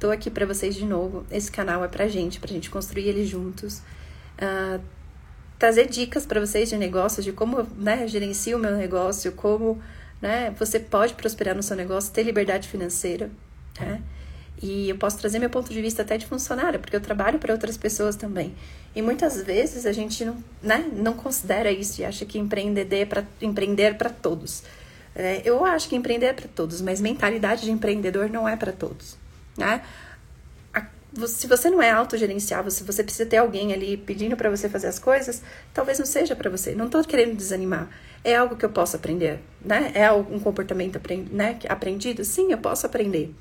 tô 0.04 0.10
aqui 0.10 0.30
para 0.30 0.44
vocês 0.44 0.74
de 0.74 0.84
novo. 0.84 1.24
Esse 1.30 1.50
canal 1.50 1.82
é 1.82 1.88
pra 1.88 2.06
gente, 2.08 2.38
pra 2.38 2.50
gente 2.50 2.68
construir 2.68 3.08
ele 3.08 3.24
juntos. 3.24 3.78
Uh, 4.36 4.78
trazer 5.58 5.88
dicas 5.88 6.26
para 6.26 6.38
vocês 6.38 6.68
de 6.68 6.76
negócios, 6.76 7.24
de 7.24 7.32
como 7.32 7.66
né, 7.78 8.06
gerencio 8.06 8.58
o 8.58 8.60
meu 8.60 8.76
negócio, 8.76 9.32
como 9.32 9.80
né, 10.20 10.54
você 10.58 10.78
pode 10.78 11.14
prosperar 11.14 11.54
no 11.54 11.62
seu 11.62 11.74
negócio, 11.74 12.12
ter 12.12 12.22
liberdade 12.22 12.68
financeira. 12.68 13.30
Né? 13.80 14.02
E 14.62 14.90
eu 14.90 14.98
posso 14.98 15.18
trazer 15.18 15.38
meu 15.38 15.48
ponto 15.48 15.72
de 15.72 15.80
vista 15.80 16.02
até 16.02 16.18
de 16.18 16.26
funcionária, 16.26 16.78
porque 16.78 16.94
eu 16.94 17.00
trabalho 17.00 17.38
para 17.38 17.54
outras 17.54 17.78
pessoas 17.78 18.14
também. 18.14 18.54
E 18.94 19.00
muitas 19.00 19.42
vezes 19.42 19.86
a 19.86 19.92
gente 19.92 20.22
não, 20.22 20.36
né, 20.62 20.84
não 20.92 21.14
considera 21.14 21.72
isso 21.72 22.02
e 22.02 22.04
acha 22.04 22.26
que 22.26 22.38
empreender 22.38 22.86
é 22.92 23.06
para 23.06 23.24
empreender 23.40 23.94
para 23.96 24.10
todos. 24.10 24.64
É, 25.14 25.40
eu 25.44 25.64
acho 25.64 25.88
que 25.88 25.96
empreender 25.96 26.26
é 26.26 26.32
para 26.34 26.48
todos, 26.48 26.82
mas 26.82 27.00
mentalidade 27.00 27.62
de 27.62 27.70
empreendedor 27.70 28.28
não 28.28 28.46
é 28.46 28.56
para 28.56 28.72
todos, 28.72 29.16
né? 29.56 29.82
se 31.26 31.46
você 31.46 31.70
não 31.70 31.80
é 31.80 31.90
autogerenciável, 31.90 32.70
se 32.70 32.82
você 32.82 33.02
precisa 33.02 33.28
ter 33.28 33.36
alguém 33.36 33.72
ali 33.72 33.96
pedindo 33.96 34.36
para 34.36 34.50
você 34.50 34.68
fazer 34.68 34.88
as 34.88 34.98
coisas, 34.98 35.42
talvez 35.72 35.98
não 35.98 36.06
seja 36.06 36.34
para 36.34 36.50
você. 36.50 36.74
Não 36.74 36.86
estou 36.86 37.04
querendo 37.04 37.36
desanimar. 37.36 37.88
É 38.24 38.34
algo 38.34 38.56
que 38.56 38.64
eu 38.64 38.70
posso 38.70 38.96
aprender, 38.96 39.40
né? 39.64 39.92
É 39.94 40.10
um 40.10 40.40
comportamento 40.40 41.00
né, 41.30 41.58
aprendido? 41.68 42.24
Sim, 42.24 42.50
eu 42.50 42.58
posso 42.58 42.86
aprender. 42.86 43.32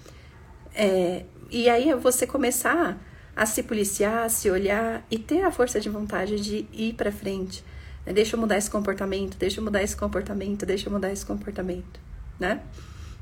É, 0.75 1.24
e 1.50 1.70
aí 1.70 1.89
é 1.89 1.96
você 1.96 2.27
começar 2.27 2.98
a 3.36 3.46
se 3.46 3.63
policiar, 3.63 4.25
a 4.25 4.29
se 4.29 4.51
olhar 4.51 5.03
e 5.10 5.17
ter 5.17 5.43
a 5.43 5.51
força 5.51 5.79
de 5.79 5.89
vontade 5.89 6.39
de 6.39 6.67
ir 6.72 6.93
para 6.93 7.12
frente. 7.12 7.63
Né? 8.05 8.13
Deixa 8.13 8.36
eu 8.36 8.39
mudar 8.39 8.58
esse 8.58 8.70
comportamento, 8.70 9.38
deixa 9.38 9.60
eu 9.60 9.63
mudar 9.63 9.82
esse 9.82 9.96
comportamento, 9.96 10.65
deixa 10.65 10.88
eu 10.89 10.93
mudar 10.93 11.12
esse 11.12 11.25
comportamento, 11.25 12.00
né? 12.39 12.62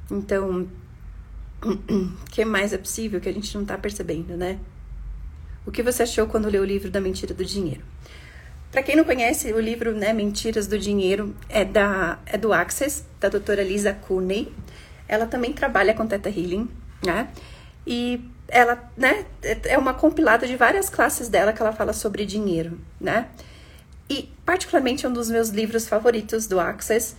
Então, 0.10 0.68
que 2.32 2.44
mais 2.44 2.74
é 2.74 2.78
possível 2.78 3.20
que 3.20 3.30
a 3.30 3.34
gente 3.34 3.56
não 3.58 3.66
tá 3.66 3.78
percebendo, 3.78 4.36
né? 4.36 4.60
O 5.66 5.72
que 5.72 5.84
você 5.84 6.04
achou 6.04 6.26
quando 6.28 6.50
leu 6.50 6.64
o 6.64 6.66
livro 6.66 6.90
da 6.90 7.00
Mentira 7.00 7.34
do 7.34 7.46
Dinheiro? 7.46 7.82
Para 8.72 8.82
quem 8.82 8.96
não 8.96 9.04
conhece, 9.04 9.52
o 9.52 9.60
livro 9.60 9.94
né, 9.94 10.14
Mentiras 10.14 10.66
do 10.66 10.80
Dinheiro 10.80 11.36
é, 11.50 11.66
da, 11.66 12.20
é 12.26 12.38
do 12.38 12.54
Access, 12.54 13.04
da 13.20 13.28
doutora 13.28 13.64
Lisa 13.64 13.94
Cooney. 13.94 14.52
Ela 15.08 15.26
também 15.26 15.52
trabalha 15.52 15.94
com 15.94 16.08
Theta 16.08 16.30
Healing, 16.30 16.70
né? 17.06 17.28
E 17.86 18.24
ela, 18.48 18.90
né, 18.96 19.26
é 19.66 19.78
uma 19.78 19.94
compilada 19.94 20.48
de 20.48 20.56
várias 20.56 20.90
classes 20.90 21.28
dela 21.28 21.52
que 21.52 21.62
ela 21.62 21.74
fala 21.74 21.92
sobre 21.92 22.26
dinheiro, 22.26 22.80
né? 23.00 23.28
E 24.10 24.32
particularmente 24.46 25.06
um 25.06 25.12
dos 25.12 25.30
meus 25.30 25.50
livros 25.50 25.88
favoritos 25.88 26.48
do 26.48 26.60
Access, 26.60 27.16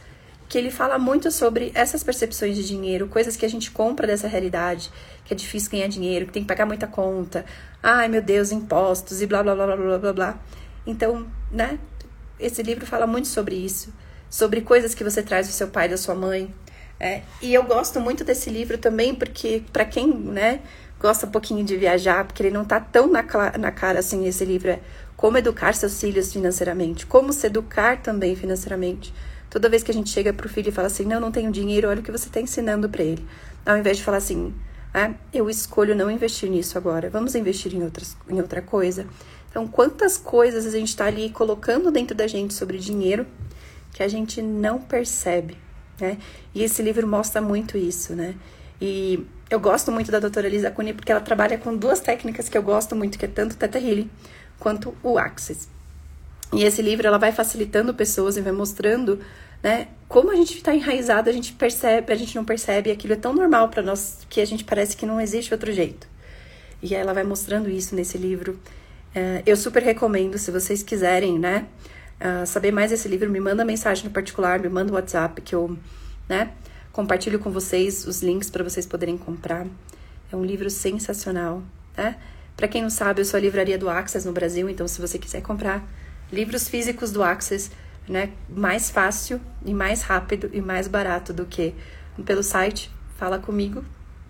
que 0.52 0.58
ele 0.58 0.70
fala 0.70 0.98
muito 0.98 1.30
sobre 1.30 1.72
essas 1.74 2.04
percepções 2.04 2.54
de 2.54 2.62
dinheiro, 2.62 3.08
coisas 3.08 3.38
que 3.38 3.46
a 3.46 3.48
gente 3.48 3.70
compra 3.70 4.06
dessa 4.06 4.28
realidade, 4.28 4.92
que 5.24 5.32
é 5.32 5.36
difícil 5.36 5.70
ganhar 5.70 5.88
dinheiro, 5.88 6.26
que 6.26 6.32
tem 6.32 6.42
que 6.42 6.46
pagar 6.46 6.66
muita 6.66 6.86
conta, 6.86 7.46
ai 7.82 8.06
meu 8.06 8.20
Deus, 8.20 8.52
impostos 8.52 9.22
e 9.22 9.26
blá 9.26 9.42
blá 9.42 9.54
blá 9.54 9.74
blá 9.74 9.98
blá 9.98 10.12
blá. 10.12 10.38
Então, 10.86 11.26
né? 11.50 11.78
Esse 12.38 12.62
livro 12.62 12.84
fala 12.84 13.06
muito 13.06 13.28
sobre 13.28 13.54
isso, 13.54 13.94
sobre 14.28 14.60
coisas 14.60 14.94
que 14.94 15.02
você 15.02 15.22
traz 15.22 15.46
do 15.46 15.54
seu 15.54 15.68
pai, 15.68 15.88
da 15.88 15.96
sua 15.96 16.14
mãe. 16.14 16.54
É, 17.00 17.22
e 17.40 17.54
eu 17.54 17.62
gosto 17.62 17.98
muito 17.98 18.22
desse 18.22 18.50
livro 18.50 18.76
também 18.76 19.14
porque, 19.14 19.64
para 19.72 19.86
quem, 19.86 20.06
né, 20.06 20.60
gosta 21.00 21.24
um 21.24 21.30
pouquinho 21.30 21.64
de 21.64 21.78
viajar, 21.78 22.26
porque 22.26 22.42
ele 22.42 22.50
não 22.50 22.66
tá 22.66 22.78
tão 22.78 23.10
na, 23.10 23.22
na 23.58 23.72
cara 23.72 24.00
assim, 24.00 24.26
esse 24.26 24.44
livro 24.44 24.68
é 24.68 24.80
Como 25.16 25.38
Educar 25.38 25.72
Seus 25.72 25.98
Filhos 25.98 26.30
Financeiramente, 26.30 27.06
Como 27.06 27.32
Se 27.32 27.46
Educar 27.46 28.02
Também 28.02 28.36
Financeiramente. 28.36 29.14
Toda 29.52 29.68
vez 29.68 29.82
que 29.82 29.90
a 29.90 29.94
gente 29.94 30.08
chega 30.08 30.32
pro 30.32 30.48
filho 30.48 30.70
e 30.70 30.72
fala 30.72 30.86
assim, 30.86 31.04
não, 31.04 31.20
não 31.20 31.30
tenho 31.30 31.52
dinheiro, 31.52 31.86
olha 31.86 32.00
o 32.00 32.02
que 32.02 32.10
você 32.10 32.26
está 32.26 32.40
ensinando 32.40 32.88
para 32.88 33.02
ele. 33.02 33.22
Ao 33.66 33.76
invés 33.76 33.98
de 33.98 34.02
falar 34.02 34.16
assim, 34.16 34.54
ah, 34.94 35.12
eu 35.30 35.50
escolho 35.50 35.94
não 35.94 36.10
investir 36.10 36.48
nisso 36.48 36.78
agora, 36.78 37.10
vamos 37.10 37.34
investir 37.34 37.74
em, 37.74 37.84
outras, 37.84 38.16
em 38.30 38.40
outra 38.40 38.62
coisa. 38.62 39.06
Então, 39.50 39.68
quantas 39.68 40.16
coisas 40.16 40.64
a 40.64 40.70
gente 40.70 40.88
está 40.88 41.04
ali 41.04 41.28
colocando 41.28 41.90
dentro 41.90 42.16
da 42.16 42.26
gente 42.26 42.54
sobre 42.54 42.78
dinheiro 42.78 43.26
que 43.92 44.02
a 44.02 44.08
gente 44.08 44.40
não 44.40 44.78
percebe, 44.78 45.58
né? 46.00 46.16
E 46.54 46.62
esse 46.62 46.80
livro 46.80 47.06
mostra 47.06 47.42
muito 47.42 47.76
isso, 47.76 48.14
né? 48.14 48.34
E 48.80 49.22
eu 49.50 49.60
gosto 49.60 49.92
muito 49.92 50.10
da 50.10 50.18
doutora 50.18 50.48
Lisa 50.48 50.70
Cunha 50.70 50.94
porque 50.94 51.12
ela 51.12 51.20
trabalha 51.20 51.58
com 51.58 51.76
duas 51.76 52.00
técnicas 52.00 52.48
que 52.48 52.56
eu 52.56 52.62
gosto 52.62 52.96
muito, 52.96 53.18
que 53.18 53.26
é 53.26 53.28
tanto 53.28 53.52
o 53.52 53.56
Theta 53.56 53.78
Healing 53.78 54.10
quanto 54.58 54.96
o 55.02 55.18
Access. 55.18 55.68
E 56.52 56.64
esse 56.64 56.82
livro 56.82 57.06
ela 57.06 57.18
vai 57.18 57.32
facilitando 57.32 57.94
pessoas 57.94 58.36
e 58.36 58.40
vai 58.40 58.52
mostrando, 58.52 59.18
né, 59.62 59.88
como 60.08 60.30
a 60.30 60.36
gente 60.36 60.56
está 60.56 60.74
enraizado, 60.74 61.30
a 61.30 61.32
gente 61.32 61.52
percebe, 61.54 62.12
a 62.12 62.16
gente 62.16 62.36
não 62.36 62.44
percebe, 62.44 62.90
aquilo 62.90 63.14
é 63.14 63.16
tão 63.16 63.32
normal 63.32 63.68
para 63.68 63.82
nós 63.82 64.26
que 64.28 64.40
a 64.40 64.44
gente 64.44 64.64
parece 64.64 64.96
que 64.96 65.06
não 65.06 65.20
existe 65.20 65.52
outro 65.54 65.72
jeito. 65.72 66.06
E 66.82 66.94
ela 66.94 67.14
vai 67.14 67.24
mostrando 67.24 67.70
isso 67.70 67.94
nesse 67.94 68.18
livro 68.18 68.58
é, 69.14 69.42
eu 69.44 69.56
super 69.56 69.82
recomendo, 69.82 70.38
se 70.38 70.50
vocês 70.50 70.82
quiserem, 70.82 71.38
né, 71.38 71.66
uh, 72.18 72.46
saber 72.46 72.72
mais 72.72 72.90
desse 72.90 73.06
livro, 73.08 73.28
me 73.28 73.40
manda 73.40 73.64
mensagem 73.64 74.04
no 74.04 74.10
particular, 74.10 74.58
me 74.58 74.68
manda 74.68 74.90
o 74.90 74.94
WhatsApp 74.94 75.40
que 75.42 75.54
eu, 75.54 75.76
né, 76.28 76.50
compartilho 76.92 77.38
com 77.38 77.50
vocês 77.50 78.06
os 78.06 78.22
links 78.22 78.48
para 78.48 78.64
vocês 78.64 78.86
poderem 78.86 79.18
comprar. 79.18 79.66
É 80.32 80.36
um 80.36 80.44
livro 80.44 80.70
sensacional, 80.70 81.62
né? 81.96 82.16
Para 82.56 82.68
quem 82.68 82.80
não 82.80 82.90
sabe, 82.90 83.20
eu 83.20 83.24
sou 83.24 83.36
a 83.36 83.40
livraria 83.40 83.76
do 83.76 83.88
Access 83.88 84.26
no 84.26 84.32
Brasil, 84.32 84.68
então 84.68 84.88
se 84.88 85.00
você 85.00 85.18
quiser 85.18 85.42
comprar 85.42 85.86
livros 86.32 86.68
físicos 86.68 87.12
do 87.12 87.22
Access, 87.22 87.70
né, 88.08 88.30
mais 88.48 88.90
fácil 88.90 89.40
e 89.64 89.72
mais 89.72 90.02
rápido 90.02 90.50
e 90.52 90.60
mais 90.60 90.88
barato 90.88 91.32
do 91.32 91.44
que 91.44 91.74
pelo 92.24 92.42
site, 92.42 92.90
fala 93.16 93.38
comigo, 93.38 93.84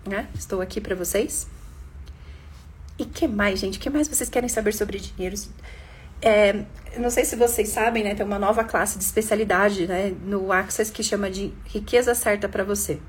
né? 0.05 0.27
Estou 0.35 0.61
aqui 0.61 0.79
para 0.79 0.95
vocês. 0.95 1.47
E 2.97 3.05
que 3.05 3.27
mais, 3.27 3.59
gente? 3.59 3.79
Que 3.79 3.89
mais 3.89 4.07
vocês 4.07 4.29
querem 4.29 4.47
saber 4.47 4.73
sobre 4.73 4.99
dinheiro? 4.99 5.35
É, 6.21 6.63
não 6.97 7.09
sei 7.09 7.25
se 7.25 7.35
vocês 7.35 7.69
sabem, 7.69 8.03
né? 8.03 8.15
Tem 8.15 8.25
uma 8.25 8.39
nova 8.39 8.63
classe 8.63 8.97
de 8.97 9.03
especialidade 9.03 9.87
né, 9.87 10.13
no 10.23 10.51
Access 10.51 10.91
que 10.91 11.03
chama 11.03 11.29
de 11.29 11.51
riqueza 11.65 12.13
certa 12.13 12.47
para 12.47 12.63
você. 12.63 12.99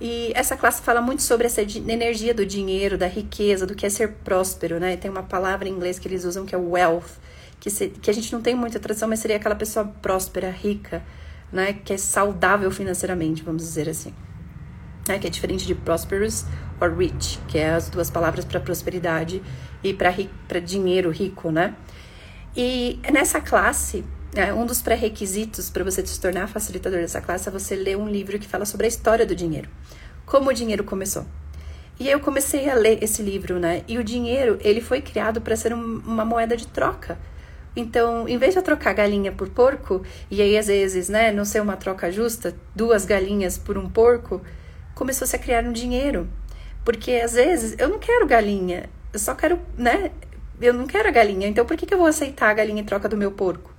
E 0.00 0.32
essa 0.34 0.56
classe 0.56 0.82
fala 0.82 1.00
muito 1.00 1.22
sobre 1.22 1.46
essa 1.46 1.62
energia 1.62 2.34
do 2.34 2.44
dinheiro, 2.44 2.96
da 2.96 3.06
riqueza, 3.06 3.66
do 3.66 3.74
que 3.74 3.86
é 3.86 3.90
ser 3.90 4.12
próspero, 4.24 4.80
né? 4.80 4.96
Tem 4.96 5.10
uma 5.10 5.22
palavra 5.22 5.68
em 5.68 5.72
inglês 5.72 5.98
que 5.98 6.08
eles 6.08 6.24
usam 6.24 6.46
que 6.46 6.54
é 6.54 6.58
wealth, 6.58 7.18
que, 7.64 7.70
se, 7.70 7.88
que 7.88 8.10
a 8.10 8.12
gente 8.12 8.30
não 8.30 8.42
tem 8.42 8.54
muita 8.54 8.78
tradução, 8.78 9.08
mas 9.08 9.20
seria 9.20 9.38
aquela 9.38 9.54
pessoa 9.54 9.86
próspera, 9.86 10.50
rica, 10.50 11.02
né? 11.50 11.72
Que 11.72 11.94
é 11.94 11.96
saudável 11.96 12.70
financeiramente, 12.70 13.42
vamos 13.42 13.62
dizer 13.62 13.88
assim 13.88 14.12
né, 15.08 15.18
que 15.18 15.26
é 15.26 15.30
diferente 15.30 15.66
de 15.66 15.74
prosperous 15.74 16.44
or 16.78 16.94
rich, 16.94 17.38
que 17.48 17.58
é 17.58 17.70
as 17.70 17.88
duas 17.88 18.10
palavras 18.10 18.44
para 18.44 18.60
prosperidade 18.60 19.42
e 19.82 19.94
para 19.94 20.60
dinheiro 20.60 21.10
rico, 21.10 21.50
né? 21.50 21.74
E 22.54 23.00
nessa 23.10 23.40
classe, 23.40 24.04
né, 24.34 24.52
um 24.52 24.66
dos 24.66 24.82
pré-requisitos 24.82 25.70
para 25.70 25.84
você 25.84 26.04
se 26.06 26.20
tornar 26.20 26.48
facilitador 26.48 27.00
dessa 27.00 27.20
classe 27.20 27.48
é 27.48 27.52
você 27.52 27.74
ler 27.74 27.96
um 27.96 28.08
livro 28.08 28.38
que 28.38 28.46
fala 28.46 28.66
sobre 28.66 28.86
a 28.86 28.88
história 28.88 29.24
do 29.24 29.34
dinheiro, 29.34 29.70
como 30.26 30.50
o 30.50 30.52
dinheiro 30.52 30.84
começou. 30.84 31.26
E 31.98 32.10
eu 32.10 32.18
comecei 32.18 32.68
a 32.68 32.74
ler 32.74 33.02
esse 33.02 33.22
livro, 33.22 33.58
né? 33.58 33.84
E 33.86 33.98
o 33.98 34.04
dinheiro, 34.04 34.58
ele 34.60 34.80
foi 34.80 35.00
criado 35.00 35.40
para 35.40 35.54
ser 35.54 35.72
um, 35.72 36.02
uma 36.04 36.24
moeda 36.24 36.56
de 36.56 36.66
troca. 36.66 37.16
Então, 37.76 38.28
em 38.28 38.38
vez 38.38 38.54
de 38.54 38.62
trocar 38.62 38.92
galinha 38.94 39.32
por 39.32 39.48
porco, 39.48 40.02
e 40.30 40.40
aí 40.40 40.56
às 40.56 40.68
vezes, 40.68 41.08
né, 41.08 41.32
não 41.32 41.44
ser 41.44 41.60
uma 41.60 41.76
troca 41.76 42.10
justa, 42.10 42.54
duas 42.74 43.04
galinhas 43.04 43.58
por 43.58 43.76
um 43.76 43.88
porco, 43.88 44.40
começou-se 44.94 45.34
a 45.34 45.38
criar 45.38 45.64
um 45.64 45.72
dinheiro. 45.72 46.28
Porque 46.84 47.12
às 47.12 47.32
vezes 47.32 47.74
eu 47.78 47.88
não 47.88 47.98
quero 47.98 48.26
galinha, 48.26 48.88
eu 49.12 49.18
só 49.18 49.34
quero, 49.34 49.58
né? 49.76 50.10
Eu 50.60 50.72
não 50.72 50.86
quero 50.86 51.08
a 51.08 51.12
galinha, 51.12 51.48
então 51.48 51.64
por 51.64 51.76
que, 51.76 51.86
que 51.86 51.94
eu 51.94 51.98
vou 51.98 52.06
aceitar 52.06 52.50
a 52.50 52.54
galinha 52.54 52.80
em 52.80 52.84
troca 52.84 53.08
do 53.08 53.16
meu 53.16 53.32
porco? 53.32 53.74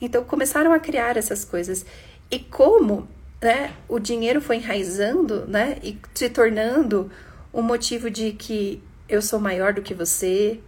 Então 0.00 0.22
começaram 0.24 0.72
a 0.72 0.78
criar 0.78 1.16
essas 1.16 1.44
coisas. 1.44 1.84
E 2.30 2.38
como 2.38 3.08
né, 3.42 3.72
o 3.88 3.98
dinheiro 3.98 4.40
foi 4.40 4.56
enraizando 4.56 5.46
né, 5.46 5.78
e 5.82 5.98
se 6.14 6.28
tornando 6.28 7.10
um 7.52 7.62
motivo 7.62 8.10
de 8.10 8.32
que 8.32 8.82
eu 9.08 9.20
sou 9.20 9.40
maior 9.40 9.72
do 9.72 9.82
que 9.82 9.94
você, 9.94 10.60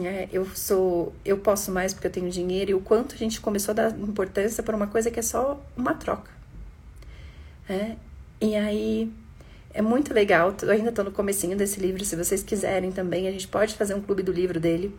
né, 0.00 0.28
eu 0.32 0.46
sou, 0.54 1.14
eu 1.24 1.38
posso 1.38 1.70
mais 1.70 1.94
porque 1.94 2.06
eu 2.06 2.10
tenho 2.10 2.30
dinheiro, 2.30 2.70
e 2.70 2.74
o 2.74 2.80
quanto 2.80 3.14
a 3.14 3.18
gente 3.18 3.40
começou 3.40 3.72
a 3.72 3.74
dar 3.74 3.98
importância 3.98 4.62
para 4.62 4.76
uma 4.76 4.86
coisa 4.86 5.10
que 5.10 5.20
é 5.20 5.22
só 5.22 5.60
uma 5.76 5.94
troca. 5.94 6.30
Né? 7.68 7.96
E 8.40 8.56
aí 8.56 9.12
é 9.72 9.82
muito 9.82 10.12
legal, 10.12 10.54
eu 10.62 10.70
ainda 10.70 10.90
estou 10.90 11.04
no 11.04 11.12
comecinho 11.12 11.56
desse 11.56 11.80
livro, 11.80 12.04
se 12.04 12.16
vocês 12.16 12.42
quiserem 12.42 12.92
também, 12.92 13.28
a 13.28 13.30
gente 13.30 13.48
pode 13.48 13.74
fazer 13.74 13.94
um 13.94 14.00
clube 14.00 14.22
do 14.22 14.32
livro 14.32 14.60
dele. 14.60 14.94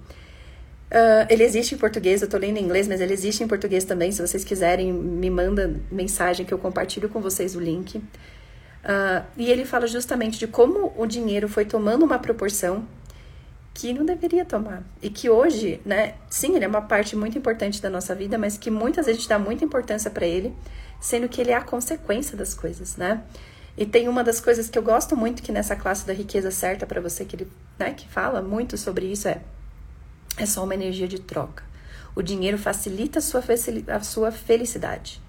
Uh, 0.92 1.26
ele 1.30 1.44
existe 1.44 1.76
em 1.76 1.78
português, 1.78 2.22
eu 2.22 2.26
estou 2.26 2.40
lendo 2.40 2.58
em 2.58 2.64
inglês, 2.64 2.88
mas 2.88 3.02
ele 3.02 3.14
existe 3.14 3.44
em 3.44 3.48
português 3.48 3.84
também. 3.84 4.12
Se 4.12 4.22
vocês 4.22 4.44
quiserem, 4.44 4.94
me 4.94 5.30
manda 5.30 5.76
mensagem 5.92 6.46
que 6.46 6.54
eu 6.54 6.60
compartilho 6.60 7.10
com 7.10 7.20
vocês 7.22 7.56
o 7.56 7.60
link. 7.60 7.98
Uh, 7.98 9.26
e 9.36 9.50
ele 9.50 9.66
fala 9.66 9.88
justamente 9.88 10.38
de 10.38 10.46
como 10.46 10.94
o 10.96 11.08
dinheiro 11.08 11.50
foi 11.50 11.66
tomando 11.66 12.06
uma 12.06 12.20
proporção 12.20 12.86
que 13.76 13.94
não 13.94 14.06
deveria 14.06 14.46
tomar. 14.46 14.84
E 15.02 15.10
que 15.10 15.30
hoje, 15.30 15.82
né, 15.86 16.16
sim, 16.30 16.56
ele 16.56 16.64
é 16.64 16.68
uma 16.68 16.82
parte 16.82 17.14
muito 17.16 17.38
importante 17.38 17.82
da 17.82 17.90
nossa 17.90 18.16
vida, 18.16 18.38
mas 18.38 18.58
que 18.58 18.72
muitas 18.72 19.06
vezes 19.06 19.20
a 19.20 19.22
gente 19.22 19.30
dá 19.30 19.38
muita 19.38 19.66
importância 19.66 20.10
para 20.10 20.26
ele, 20.26 20.56
sendo 21.00 21.28
que 21.28 21.42
ele 21.42 21.52
é 21.52 21.56
a 21.56 21.62
consequência 21.62 22.38
das 22.38 22.54
coisas, 22.54 22.96
né? 22.96 23.22
E 23.78 23.86
tem 23.86 24.08
uma 24.08 24.24
das 24.24 24.40
coisas 24.40 24.70
que 24.70 24.80
eu 24.80 24.82
gosto 24.82 25.18
muito 25.18 25.44
que 25.44 25.52
nessa 25.52 25.76
classe 25.76 26.08
da 26.08 26.14
riqueza 26.14 26.50
certa 26.50 26.88
para 26.88 27.02
você 27.02 27.26
que 27.26 27.36
ele, 27.36 27.52
né, 27.78 27.94
que 27.94 28.08
fala 28.08 28.42
muito 28.42 28.78
sobre 28.78 29.06
isso 29.08 29.28
é 29.28 29.42
é 30.38 30.46
só 30.46 30.64
uma 30.64 30.74
energia 30.74 31.08
de 31.08 31.20
troca. 31.20 31.64
O 32.14 32.22
dinheiro 32.22 32.58
facilita 32.58 33.20
a 33.20 33.22
sua, 33.22 33.44
a 33.88 34.00
sua 34.02 34.32
felicidade. 34.32 35.22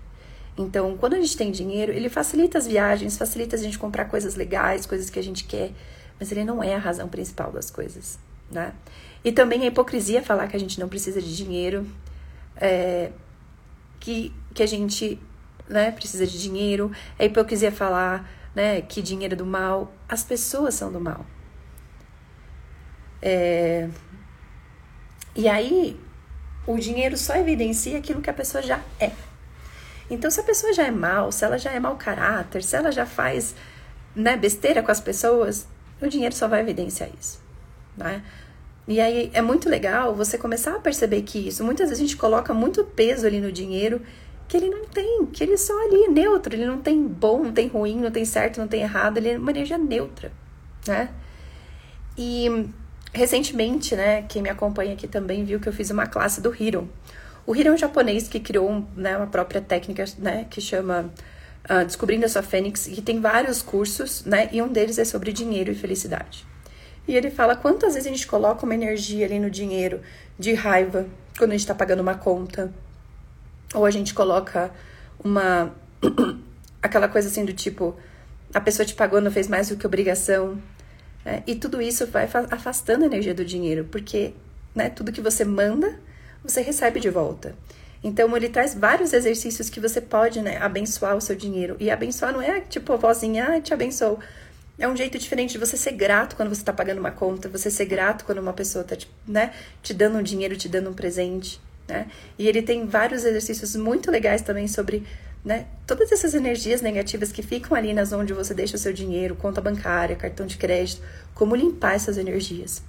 Então, 0.56 0.96
quando 0.96 1.14
a 1.14 1.20
gente 1.20 1.36
tem 1.36 1.50
dinheiro, 1.50 1.92
ele 1.92 2.08
facilita 2.08 2.58
as 2.58 2.66
viagens, 2.66 3.16
facilita 3.16 3.56
a 3.56 3.58
gente 3.58 3.78
comprar 3.78 4.06
coisas 4.06 4.36
legais, 4.36 4.86
coisas 4.86 5.10
que 5.10 5.18
a 5.18 5.22
gente 5.22 5.44
quer, 5.44 5.72
mas 6.18 6.32
ele 6.32 6.44
não 6.44 6.62
é 6.62 6.74
a 6.74 6.78
razão 6.78 7.08
principal 7.08 7.52
das 7.52 7.70
coisas, 7.70 8.18
né? 8.50 8.72
E 9.24 9.32
também 9.32 9.62
a 9.62 9.66
hipocrisia 9.66 10.22
falar 10.22 10.46
que 10.46 10.56
a 10.56 10.60
gente 10.60 10.78
não 10.78 10.88
precisa 10.88 11.20
de 11.20 11.36
dinheiro, 11.36 11.86
é, 12.56 13.10
que, 13.98 14.32
que 14.54 14.62
a 14.62 14.66
gente 14.66 15.20
né, 15.68 15.90
precisa 15.90 16.26
de 16.26 16.40
dinheiro, 16.40 16.92
é 17.18 17.26
hipocrisia 17.26 17.72
falar 17.72 18.28
né, 18.54 18.80
que 18.80 19.02
dinheiro 19.02 19.34
é 19.34 19.36
do 19.36 19.46
mal. 19.46 19.92
As 20.08 20.22
pessoas 20.22 20.74
são 20.74 20.90
do 20.90 21.00
mal. 21.00 21.26
É... 23.20 23.88
E 25.34 25.48
aí, 25.48 26.00
o 26.66 26.78
dinheiro 26.78 27.16
só 27.16 27.36
evidencia 27.36 27.98
aquilo 27.98 28.22
que 28.22 28.30
a 28.30 28.34
pessoa 28.34 28.62
já 28.62 28.80
é. 28.98 29.12
Então, 30.08 30.30
se 30.30 30.40
a 30.40 30.44
pessoa 30.44 30.72
já 30.72 30.86
é 30.86 30.90
mal, 30.90 31.30
se 31.32 31.44
ela 31.44 31.58
já 31.58 31.72
é 31.72 31.80
mau 31.80 31.96
caráter, 31.96 32.62
se 32.62 32.76
ela 32.76 32.90
já 32.90 33.04
faz 33.04 33.54
né, 34.14 34.36
besteira 34.36 34.82
com 34.82 34.90
as 34.90 35.00
pessoas, 35.00 35.66
o 36.00 36.06
dinheiro 36.06 36.34
só 36.34 36.48
vai 36.48 36.60
evidenciar 36.60 37.10
isso, 37.20 37.42
né? 37.96 38.22
E 38.88 39.00
aí 39.00 39.30
é 39.32 39.42
muito 39.42 39.68
legal 39.68 40.14
você 40.14 40.38
começar 40.38 40.76
a 40.76 40.78
perceber 40.78 41.22
que 41.22 41.48
isso, 41.48 41.64
muitas 41.64 41.88
vezes 41.88 42.02
a 42.02 42.06
gente 42.06 42.16
coloca 42.16 42.54
muito 42.54 42.84
peso 42.84 43.26
ali 43.26 43.40
no 43.40 43.50
dinheiro 43.50 44.00
que 44.48 44.56
ele 44.56 44.70
não 44.70 44.84
tem, 44.84 45.26
que 45.26 45.42
ele 45.42 45.56
só 45.58 45.72
ali 45.86 46.04
é 46.04 46.08
neutro, 46.08 46.54
ele 46.54 46.66
não 46.66 46.78
tem 46.78 47.02
bom, 47.02 47.42
não 47.42 47.52
tem 47.52 47.66
ruim, 47.66 47.96
não 48.00 48.10
tem 48.10 48.24
certo, 48.24 48.58
não 48.58 48.68
tem 48.68 48.82
errado, 48.82 49.16
ele 49.16 49.30
é 49.30 49.38
uma 49.38 49.50
energia 49.50 49.76
neutra, 49.76 50.30
né? 50.86 51.10
E 52.16 52.68
recentemente, 53.12 53.96
né, 53.96 54.22
quem 54.22 54.42
me 54.42 54.48
acompanha 54.48 54.92
aqui 54.92 55.08
também 55.08 55.44
viu 55.44 55.58
que 55.58 55.68
eu 55.68 55.72
fiz 55.72 55.90
uma 55.90 56.06
classe 56.06 56.40
do 56.40 56.54
Hiro. 56.54 56.88
O 57.46 57.56
Hiro 57.56 57.70
é 57.70 57.72
um 57.72 57.76
japonês 57.76 58.28
que 58.28 58.38
criou 58.38 58.84
né, 58.96 59.16
uma 59.16 59.26
própria 59.26 59.60
técnica, 59.60 60.04
né, 60.18 60.46
que 60.48 60.60
chama 60.60 61.10
uh, 61.68 61.84
Descobrindo 61.84 62.24
a 62.24 62.28
Sua 62.28 62.42
Fênix, 62.42 62.86
e 62.86 63.00
tem 63.02 63.20
vários 63.20 63.62
cursos, 63.62 64.24
né, 64.24 64.48
e 64.52 64.60
um 64.62 64.68
deles 64.68 64.98
é 64.98 65.04
sobre 65.04 65.32
dinheiro 65.32 65.72
e 65.72 65.74
felicidade. 65.74 66.46
E 67.06 67.16
ele 67.16 67.30
fala 67.30 67.54
quantas 67.54 67.94
vezes 67.94 68.06
a 68.06 68.10
gente 68.10 68.26
coloca 68.26 68.64
uma 68.64 68.74
energia 68.74 69.26
ali 69.26 69.38
no 69.38 69.50
dinheiro 69.50 70.00
de 70.38 70.54
raiva 70.54 71.06
quando 71.38 71.50
a 71.50 71.54
gente 71.54 71.60
está 71.60 71.74
pagando 71.74 72.00
uma 72.00 72.14
conta. 72.14 72.72
Ou 73.74 73.84
a 73.84 73.90
gente 73.90 74.14
coloca 74.14 74.70
uma. 75.22 75.72
aquela 76.82 77.08
coisa 77.08 77.28
assim 77.28 77.44
do 77.44 77.52
tipo: 77.52 77.96
a 78.52 78.60
pessoa 78.60 78.86
te 78.86 78.94
pagou, 78.94 79.20
não 79.20 79.30
fez 79.30 79.48
mais 79.48 79.68
do 79.68 79.76
que 79.76 79.86
obrigação. 79.86 80.60
Né? 81.24 81.42
E 81.46 81.54
tudo 81.54 81.80
isso 81.82 82.06
vai 82.06 82.28
afastando 82.50 83.04
a 83.04 83.06
energia 83.06 83.34
do 83.34 83.44
dinheiro, 83.44 83.86
porque 83.90 84.34
né, 84.74 84.90
tudo 84.90 85.12
que 85.12 85.20
você 85.20 85.44
manda, 85.44 85.98
você 86.42 86.60
recebe 86.60 87.00
de 87.00 87.10
volta. 87.10 87.54
Então, 88.04 88.36
ele 88.36 88.48
traz 88.48 88.74
vários 88.74 89.12
exercícios 89.12 89.68
que 89.68 89.80
você 89.80 90.00
pode 90.00 90.40
né, 90.40 90.58
abençoar 90.58 91.16
o 91.16 91.20
seu 91.20 91.34
dinheiro. 91.34 91.76
E 91.80 91.90
abençoar 91.90 92.32
não 92.32 92.40
é 92.40 92.60
tipo 92.60 92.96
vozinha, 92.96 93.48
ah, 93.48 93.60
te 93.60 93.74
abençoo. 93.74 94.18
É 94.78 94.86
um 94.86 94.94
jeito 94.94 95.18
diferente 95.18 95.52
de 95.52 95.58
você 95.58 95.76
ser 95.76 95.92
grato 95.92 96.36
quando 96.36 96.50
você 96.50 96.60
está 96.60 96.72
pagando 96.72 96.98
uma 96.98 97.10
conta, 97.10 97.48
você 97.48 97.70
ser 97.70 97.86
grato 97.86 98.24
quando 98.24 98.38
uma 98.38 98.52
pessoa 98.52 98.82
está 98.82 98.94
te, 98.94 99.10
né, 99.26 99.52
te 99.82 99.94
dando 99.94 100.18
um 100.18 100.22
dinheiro, 100.22 100.56
te 100.56 100.68
dando 100.68 100.90
um 100.90 100.92
presente. 100.92 101.60
Né? 101.88 102.08
E 102.38 102.46
ele 102.46 102.60
tem 102.60 102.86
vários 102.86 103.24
exercícios 103.24 103.74
muito 103.74 104.10
legais 104.10 104.42
também 104.42 104.68
sobre 104.68 105.06
né, 105.44 105.66
todas 105.86 106.12
essas 106.12 106.34
energias 106.34 106.82
negativas 106.82 107.32
que 107.32 107.42
ficam 107.42 107.76
ali 107.76 107.94
nas 107.94 108.12
onde 108.12 108.32
você 108.34 108.52
deixa 108.52 108.76
o 108.76 108.78
seu 108.78 108.92
dinheiro, 108.92 109.36
conta 109.36 109.60
bancária, 109.60 110.16
cartão 110.16 110.44
de 110.44 110.58
crédito, 110.58 111.00
como 111.34 111.54
limpar 111.54 111.94
essas 111.94 112.18
energias. 112.18 112.82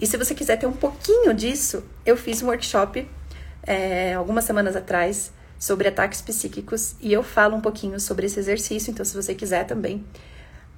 E 0.00 0.06
se 0.06 0.16
você 0.16 0.34
quiser 0.34 0.56
ter 0.56 0.66
um 0.66 0.72
pouquinho 0.72 1.32
disso, 1.34 1.84
eu 2.04 2.16
fiz 2.16 2.42
um 2.42 2.46
workshop 2.46 3.06
é, 3.62 4.14
algumas 4.14 4.44
semanas 4.44 4.74
atrás 4.74 5.30
sobre 5.58 5.86
ataques 5.86 6.20
psíquicos 6.20 6.96
e 7.00 7.12
eu 7.12 7.22
falo 7.22 7.54
um 7.54 7.60
pouquinho 7.60 8.00
sobre 8.00 8.26
esse 8.26 8.40
exercício, 8.40 8.90
então 8.90 9.04
se 9.04 9.14
você 9.14 9.34
quiser 9.34 9.64
também 9.64 10.04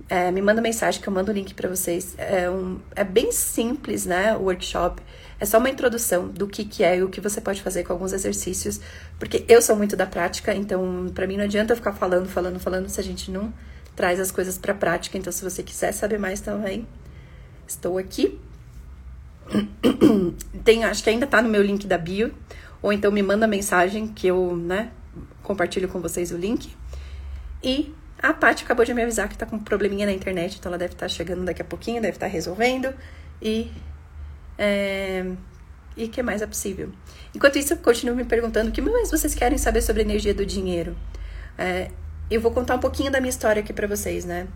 é, 0.09 0.31
me 0.31 0.43
manda 0.43 0.61
mensagem 0.61 1.01
que 1.01 1.09
eu 1.09 1.13
mando 1.13 1.31
o 1.31 1.35
link 1.35 1.55
para 1.55 1.69
vocês. 1.69 2.15
É, 2.19 2.49
um, 2.51 2.79
é 2.95 3.05
bem 3.05 3.33
simples, 3.33 4.05
né? 4.05 4.37
O 4.37 4.43
workshop. 4.43 5.03
É 5.41 5.45
só 5.45 5.59
uma 5.59 5.69
introdução 5.69 6.29
do 6.29 6.47
que, 6.47 6.65
que 6.65 6.85
é 6.85 6.99
e 6.99 7.03
o 7.03 7.09
que 7.09 7.21
você 7.21 7.41
pode 7.41 7.63
fazer 7.63 7.85
com 7.85 7.93
alguns 7.93 8.13
exercícios. 8.13 8.81
Porque 9.19 9.45
eu 9.49 9.61
sou 9.63 9.77
muito 9.77 9.97
da 9.97 10.07
prática, 10.07 10.55
então 10.55 11.11
para 11.15 11.27
mim 11.27 11.37
não 11.37 11.45
adianta 11.45 11.73
eu 11.73 11.77
ficar 11.77 11.93
falando, 11.93 12.29
falando, 12.29 12.59
falando 12.61 12.89
se 12.89 13.01
a 13.01 13.05
gente 13.05 13.31
não 13.31 13.53
traz 13.97 14.21
as 14.21 14.31
coisas 14.31 14.59
para 14.59 14.75
prática. 14.75 15.17
Então, 15.17 15.33
se 15.33 15.43
você 15.43 15.63
quiser 15.63 15.93
saber 15.93 16.19
mais 16.19 16.41
também, 16.41 16.87
estou 17.67 17.99
aqui. 17.99 18.39
Tem, 20.65 20.85
acho 20.85 21.03
que 21.03 21.11
ainda 21.11 21.27
tá 21.27 21.41
no 21.41 21.49
meu 21.49 21.63
link 21.63 21.87
da 21.87 21.99
bio. 21.99 22.33
Ou 22.83 22.93
então 22.93 23.11
me 23.11 23.23
manda 23.23 23.47
mensagem 23.47 24.07
que 24.09 24.27
eu, 24.27 24.57
né, 24.57 24.91
compartilho 25.43 25.89
com 25.89 26.01
vocês 26.01 26.31
o 26.31 26.37
link. 26.37 26.71
E 27.63 27.95
a 28.25 28.33
Paty 28.33 28.65
acabou 28.65 28.87
de 28.87 28.95
me 28.95 29.03
avisar 29.03 29.29
que 29.29 29.37
tá 29.37 29.45
com 29.45 29.57
um 29.57 29.59
probleminha 29.59 30.07
na 30.07 30.13
internet, 30.13 30.57
então 30.59 30.71
ela 30.71 30.79
deve 30.79 30.95
estar 30.95 31.05
tá 31.07 31.09
chegando 31.09 31.45
daqui 31.45 31.61
a 31.61 31.65
pouquinho, 31.65 32.01
deve 32.01 32.17
estar 32.17 32.27
tá 32.27 32.33
resolvendo. 32.33 32.95
E. 33.41 33.71
É, 34.57 35.27
e 35.95 36.09
que 36.09 36.23
mais 36.23 36.41
é 36.41 36.47
possível? 36.47 36.91
Enquanto 37.35 37.59
isso, 37.59 37.75
eu 37.75 37.77
continuo 37.77 38.17
me 38.17 38.25
perguntando 38.25 38.71
o 38.71 38.73
que 38.73 38.81
mais 38.81 39.11
vocês 39.11 39.35
querem 39.35 39.59
saber 39.59 39.83
sobre 39.83 40.03
a 40.03 40.05
energia 40.05 40.33
do 40.33 40.45
dinheiro. 40.47 40.97
É, 41.59 41.91
eu 42.31 42.41
vou 42.41 42.51
contar 42.51 42.77
um 42.77 42.79
pouquinho 42.79 43.13
da 43.13 43.21
minha 43.21 43.29
história 43.29 43.61
aqui 43.61 43.73
para 43.73 43.87
vocês, 43.87 44.25
né? 44.25 44.49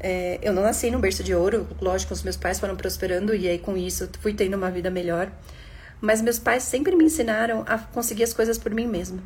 É, 0.00 0.38
eu 0.42 0.54
não 0.54 0.62
nasci 0.62 0.90
num 0.90 0.98
berço 0.98 1.22
de 1.22 1.34
ouro, 1.34 1.68
lógico, 1.78 2.14
os 2.14 2.22
meus 2.22 2.38
pais 2.38 2.58
foram 2.58 2.74
prosperando 2.74 3.34
e 3.34 3.46
aí 3.46 3.58
com 3.58 3.76
isso 3.76 4.08
fui 4.20 4.32
tendo 4.32 4.56
uma 4.56 4.70
vida 4.70 4.90
melhor. 4.90 5.30
Mas 6.00 6.22
meus 6.22 6.38
pais 6.38 6.62
sempre 6.62 6.96
me 6.96 7.04
ensinaram 7.04 7.64
a 7.68 7.76
conseguir 7.76 8.24
as 8.24 8.32
coisas 8.32 8.56
por 8.56 8.72
mim 8.72 8.86
mesma. 8.86 9.22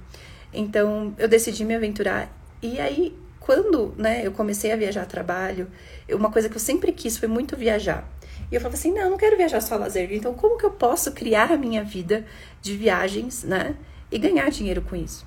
Então 0.53 1.14
eu 1.16 1.29
decidi 1.29 1.64
me 1.64 1.77
aventurar 1.77 2.29
e 2.61 2.81
aí 2.81 3.16
quando 3.45 3.95
né, 3.99 4.27
eu 4.27 4.33
comecei 4.33 4.73
a 4.73 4.77
viajar 4.77 5.03
a 5.03 5.07
trabalho, 5.07 5.71
uma 6.09 6.31
coisa 6.31 6.49
que 6.49 6.57
eu 6.57 6.61
sempre 6.61 6.93
quis 6.93 7.19
foi 7.19 7.29
muito 7.29 7.55
viajar. 7.55 8.09
E 8.51 8.55
eu 8.55 8.61
falava 8.61 8.75
assim, 8.75 8.91
não, 8.91 9.11
não 9.11 9.19
quero 9.19 9.37
viajar 9.37 9.61
só 9.61 9.75
a 9.75 9.79
lazer. 9.79 10.11
Então, 10.13 10.33
como 10.33 10.57
que 10.57 10.65
eu 10.65 10.71
posso 10.71 11.13
criar 11.13 11.53
a 11.53 11.57
minha 11.57 11.85
vida 11.85 12.25
de 12.63 12.75
viagens, 12.75 13.45
né? 13.45 13.77
E 14.11 14.19
ganhar 14.19 14.49
dinheiro 14.51 14.81
com 14.81 14.97
isso? 14.97 15.27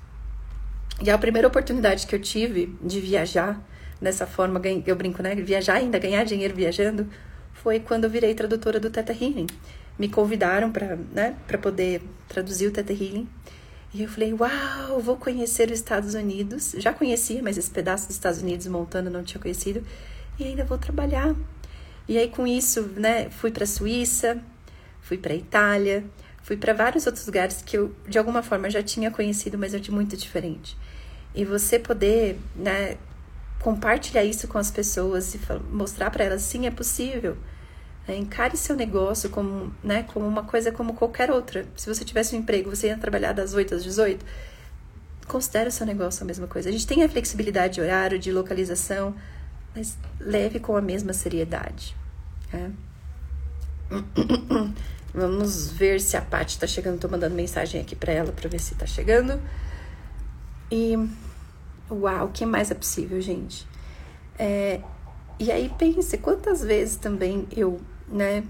E 1.00 1.08
a 1.08 1.16
primeira 1.16 1.46
oportunidade 1.46 2.08
que 2.08 2.14
eu 2.14 2.20
tive 2.20 2.76
de 2.82 3.00
viajar 3.00 3.64
dessa 4.02 4.26
forma, 4.26 4.60
eu 4.84 4.96
brinco, 4.96 5.22
né? 5.22 5.36
Viajar 5.36 5.74
ainda, 5.74 5.96
ganhar 5.96 6.24
dinheiro 6.24 6.56
viajando, 6.56 7.08
foi 7.52 7.78
quando 7.78 8.04
eu 8.04 8.10
virei 8.10 8.34
tradutora 8.34 8.80
do 8.80 8.90
Teta 8.90 9.12
Healing. 9.12 9.46
Me 9.96 10.08
convidaram 10.08 10.72
para 10.72 10.98
né, 11.12 11.36
poder 11.62 12.02
traduzir 12.26 12.66
o 12.66 12.72
Teta 12.72 12.92
Healing. 12.92 13.28
E 13.92 14.02
eu 14.02 14.08
falei, 14.08 14.34
uau, 14.34 15.00
vou 15.00 15.16
conhecer 15.16 15.70
os 15.70 15.78
Estados 15.78 16.14
Unidos. 16.14 16.74
Já 16.78 16.92
conhecia, 16.92 17.42
mas 17.42 17.56
esse 17.56 17.70
pedaço 17.70 18.06
dos 18.06 18.16
Estados 18.16 18.42
Unidos 18.42 18.66
montando 18.66 19.08
não 19.08 19.24
tinha 19.24 19.40
conhecido. 19.40 19.82
E 20.38 20.44
ainda 20.44 20.64
vou 20.64 20.76
trabalhar. 20.76 21.34
E 22.06 22.18
aí 22.18 22.28
com 22.28 22.46
isso, 22.46 22.82
né, 22.96 23.30
fui 23.30 23.50
para 23.50 23.66
Suíça, 23.66 24.38
fui 25.00 25.18
para 25.18 25.34
Itália, 25.34 26.04
fui 26.42 26.56
para 26.56 26.72
vários 26.72 27.06
outros 27.06 27.26
lugares 27.26 27.62
que 27.64 27.76
eu 27.76 27.94
de 28.06 28.18
alguma 28.18 28.42
forma 28.42 28.70
já 28.70 28.82
tinha 28.82 29.10
conhecido, 29.10 29.58
mas 29.58 29.74
é 29.74 29.78
de 29.78 29.90
muito 29.90 30.16
diferente. 30.16 30.76
E 31.34 31.44
você 31.44 31.78
poder, 31.78 32.38
né, 32.56 32.96
compartilhar 33.60 34.24
isso 34.24 34.48
com 34.48 34.58
as 34.58 34.70
pessoas 34.70 35.34
e 35.34 35.40
mostrar 35.70 36.10
para 36.10 36.24
elas 36.24 36.42
sim 36.42 36.66
é 36.66 36.70
possível 36.70 37.36
é, 38.08 38.16
encare 38.16 38.56
seu 38.56 38.74
negócio 38.74 39.28
como, 39.28 39.70
né, 39.84 40.02
como 40.14 40.26
uma 40.26 40.42
coisa 40.42 40.72
como 40.72 40.94
qualquer 40.94 41.30
outra. 41.30 41.66
Se 41.76 41.86
você 41.86 42.06
tivesse 42.06 42.34
um 42.34 42.38
emprego, 42.38 42.74
você 42.74 42.86
ia 42.86 42.96
trabalhar 42.96 43.32
das 43.32 43.52
8 43.52 43.74
às 43.74 43.84
18, 43.84 44.24
considere 45.26 45.68
o 45.68 45.72
seu 45.72 45.84
negócio 45.84 46.22
a 46.22 46.26
mesma 46.26 46.46
coisa. 46.46 46.70
A 46.70 46.72
gente 46.72 46.86
tem 46.86 47.04
a 47.04 47.08
flexibilidade 47.08 47.74
de 47.74 47.82
horário, 47.82 48.18
de 48.18 48.32
localização, 48.32 49.14
mas 49.76 49.98
leve 50.18 50.58
com 50.58 50.74
a 50.74 50.80
mesma 50.80 51.12
seriedade. 51.12 51.94
É. 52.50 52.70
Vamos 55.12 55.70
ver 55.70 56.00
se 56.00 56.16
a 56.16 56.22
Paty 56.22 56.54
está 56.54 56.66
chegando. 56.66 56.94
Estou 56.94 57.10
mandando 57.10 57.34
mensagem 57.34 57.78
aqui 57.78 57.94
para 57.94 58.12
ela 58.12 58.32
para 58.32 58.48
ver 58.48 58.58
se 58.58 58.72
está 58.72 58.86
chegando. 58.86 59.38
E 60.70 60.96
uau, 61.90 62.26
o 62.26 62.30
que 62.30 62.46
mais 62.46 62.70
é 62.70 62.74
possível, 62.74 63.20
gente? 63.20 63.66
É, 64.38 64.80
e 65.38 65.52
aí 65.52 65.70
pense 65.78 66.16
quantas 66.18 66.62
vezes 66.62 66.96
também 66.96 67.46
eu 67.54 67.80
né, 68.10 68.44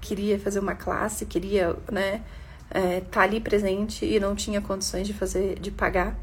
queria 0.00 0.38
fazer 0.38 0.58
uma 0.58 0.74
classe, 0.74 1.26
queria, 1.26 1.76
né, 1.90 2.22
é, 2.70 3.00
tá 3.00 3.22
ali 3.22 3.40
presente 3.40 4.04
e 4.04 4.18
não 4.20 4.34
tinha 4.34 4.60
condições 4.60 5.06
de 5.06 5.14
fazer, 5.14 5.58
de 5.58 5.70
pagar, 5.70 6.16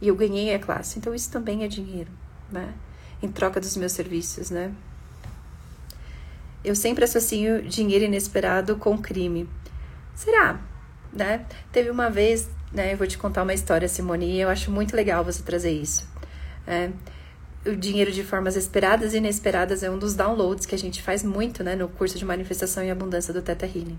e 0.00 0.08
eu 0.08 0.16
ganhei 0.16 0.54
a 0.54 0.58
classe. 0.58 0.98
Então 0.98 1.14
isso 1.14 1.30
também 1.30 1.64
é 1.64 1.68
dinheiro, 1.68 2.10
né, 2.50 2.72
em 3.22 3.28
troca 3.28 3.60
dos 3.60 3.76
meus 3.76 3.92
serviços, 3.92 4.50
né. 4.50 4.72
Eu 6.64 6.74
sempre 6.74 7.04
associo 7.04 7.62
dinheiro 7.62 8.04
inesperado 8.06 8.74
com 8.76 8.98
crime. 8.98 9.48
Será? 10.16 10.60
Né? 11.12 11.46
Teve 11.70 11.90
uma 11.90 12.10
vez, 12.10 12.48
né, 12.72 12.92
eu 12.92 12.96
vou 12.96 13.06
te 13.06 13.16
contar 13.16 13.44
uma 13.44 13.54
história, 13.54 13.86
Simone, 13.88 14.32
e 14.32 14.40
eu 14.40 14.48
acho 14.48 14.70
muito 14.70 14.96
legal 14.96 15.24
você 15.24 15.42
trazer 15.44 15.70
isso. 15.70 16.08
É, 16.66 16.90
o 17.66 17.76
dinheiro 17.76 18.12
de 18.12 18.22
formas 18.22 18.56
esperadas 18.56 19.12
e 19.12 19.18
inesperadas 19.18 19.82
é 19.82 19.90
um 19.90 19.98
dos 19.98 20.14
downloads 20.14 20.66
que 20.66 20.74
a 20.74 20.78
gente 20.78 21.02
faz 21.02 21.22
muito 21.22 21.64
né, 21.64 21.74
no 21.74 21.88
curso 21.88 22.18
de 22.18 22.24
manifestação 22.24 22.84
e 22.84 22.90
abundância 22.90 23.32
do 23.32 23.42
Teta 23.42 23.66
Healing. 23.66 23.98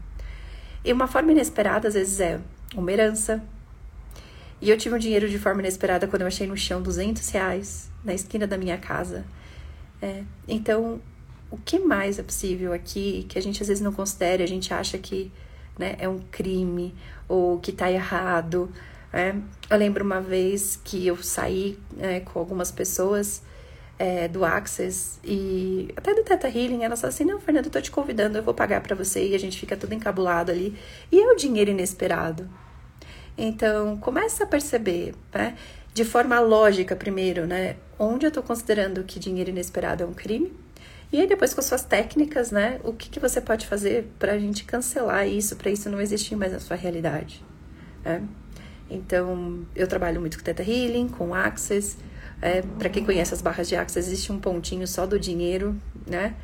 E 0.84 0.94
uma 0.94 1.08
forma 1.08 1.32
inesperada, 1.32 1.88
às 1.88 1.94
vezes, 1.94 2.20
é 2.20 2.40
uma 2.76 2.92
herança. 2.92 3.44
E 4.62 4.70
eu 4.70 4.78
tive 4.78 4.96
um 4.96 4.98
dinheiro 4.98 5.28
de 5.28 5.38
forma 5.38 5.60
inesperada 5.60 6.08
quando 6.08 6.22
eu 6.22 6.28
achei 6.28 6.48
no 6.48 6.56
chão 6.56 6.82
200 6.82 7.30
reais 7.30 7.90
na 8.04 8.14
esquina 8.14 8.48
da 8.48 8.58
minha 8.58 8.78
casa. 8.78 9.26
É, 10.02 10.24
então, 10.48 11.02
o 11.52 11.58
que 11.58 11.80
mais 11.80 12.20
é 12.20 12.24
possível 12.24 12.74
aqui 12.74 13.26
que 13.28 13.38
a 13.38 13.42
gente 13.42 13.62
às 13.62 13.68
vezes 13.68 13.84
não 13.84 13.92
considera, 13.92 14.44
a 14.44 14.48
gente 14.48 14.74
acha 14.74 14.98
que 14.98 15.32
né, 15.78 15.96
é 16.00 16.08
um 16.08 16.20
crime 16.32 16.96
ou 17.28 17.60
que 17.60 17.72
tá 17.72 17.92
errado. 17.92 18.72
É? 19.12 19.36
Eu 19.70 19.78
lembro 19.78 20.04
uma 20.04 20.22
vez 20.22 20.80
que 20.84 21.06
eu 21.06 21.18
saí 21.18 21.78
é, 22.00 22.20
com 22.20 22.40
algumas 22.40 22.72
pessoas 22.72 23.42
é, 24.00 24.28
do 24.28 24.46
Access 24.46 25.20
e 25.24 25.92
até 25.96 26.14
do 26.14 26.24
Teta 26.24 26.48
Healing, 26.48 26.84
ela 26.84 26.96
falou 26.96 27.10
assim: 27.10 27.24
Não, 27.26 27.40
Fernanda, 27.40 27.68
eu 27.68 27.72
tô 27.72 27.82
te 27.82 27.92
convidando, 27.92 28.38
eu 28.38 28.44
vou 28.44 28.54
pagar 28.54 28.82
para 28.82 28.96
você 28.96 29.28
e 29.28 29.36
a 29.36 29.40
gente 29.40 29.60
fica 29.60 29.76
tudo 29.76 29.94
encabulado 29.94 30.52
ali. 30.52 30.78
E 31.12 31.20
é 31.20 31.28
o 31.28 31.36
dinheiro 31.36 31.72
inesperado. 31.72 32.48
Então, 33.38 33.98
começa 33.98 34.44
a 34.44 34.48
perceber, 34.48 35.14
né? 35.34 35.56
De 35.94 36.04
forma 36.06 36.40
lógica, 36.40 36.96
primeiro, 36.96 37.46
né? 37.46 37.76
Onde 38.00 38.26
eu 38.26 38.32
tô 38.32 38.42
considerando 38.44 39.04
que 39.04 39.20
dinheiro 39.20 39.50
inesperado 39.50 40.04
é 40.04 40.06
um 40.06 40.14
crime 40.14 40.54
E 41.12 41.20
aí 41.20 41.28
depois 41.28 41.54
com 41.54 41.62
suas 41.62 41.84
técnicas, 41.84 42.52
né? 42.52 42.80
O 42.84 42.94
que, 42.94 43.10
que 43.10 43.20
você 43.20 43.42
pode 43.42 43.66
fazer 43.68 44.08
para 44.20 44.34
a 44.34 44.40
gente 44.40 44.64
cancelar 44.64 45.28
isso, 45.28 45.56
para 45.56 45.72
isso 45.72 45.90
não 45.90 46.02
existir 46.02 46.36
mais 46.36 46.54
na 46.54 46.60
sua 46.60 46.76
realidade, 46.76 47.44
né? 48.04 48.24
Então, 48.90 49.66
eu 49.76 49.88
trabalho 49.88 50.20
muito 50.22 50.38
com 50.38 50.44
Theta 50.44 50.64
Healing, 50.64 51.10
com 51.10 51.34
Access. 51.34 51.98
É, 52.42 52.62
para 52.62 52.90
quem 52.90 53.04
conhece 53.04 53.34
as 53.34 53.42
barras 53.42 53.68
de 53.68 53.76
Access, 53.76 54.08
existe 54.08 54.32
um 54.32 54.40
pontinho 54.40 54.88
só 54.88 55.06
do 55.08 55.20
dinheiro, 55.20 55.76
né? 56.06 56.36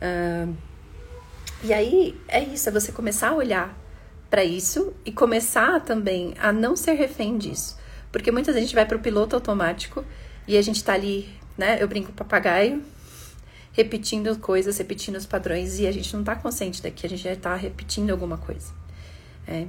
Uh, 0.00 0.54
e 1.62 1.72
aí, 1.72 2.18
é 2.28 2.42
isso, 2.42 2.68
é 2.68 2.72
você 2.72 2.92
começar 2.92 3.30
a 3.30 3.34
olhar 3.34 3.78
para 4.30 4.44
isso 4.44 4.92
e 5.04 5.12
começar 5.12 5.80
também 5.80 6.34
a 6.38 6.52
não 6.52 6.76
ser 6.76 6.94
refém 6.94 7.38
disso. 7.38 7.78
Porque 8.10 8.30
muitas 8.30 8.54
vezes 8.54 8.64
a 8.64 8.68
gente 8.68 8.74
vai 8.74 8.86
para 8.86 8.96
o 8.96 9.00
piloto 9.00 9.36
automático 9.36 10.04
e 10.46 10.56
a 10.56 10.62
gente 10.62 10.82
tá 10.82 10.94
ali, 10.94 11.28
né? 11.56 11.82
Eu 11.82 11.88
brinco 11.88 12.12
papagaio, 12.12 12.82
repetindo 13.72 14.38
coisas, 14.38 14.78
repetindo 14.78 15.16
os 15.16 15.26
padrões 15.26 15.78
e 15.78 15.86
a 15.86 15.92
gente 15.92 16.14
não 16.16 16.24
tá 16.24 16.36
consciente 16.36 16.82
daqui, 16.82 17.06
a 17.06 17.08
gente 17.08 17.22
já 17.22 17.34
tá 17.36 17.54
repetindo 17.54 18.10
alguma 18.10 18.38
coisa. 18.38 18.72
É. 19.46 19.66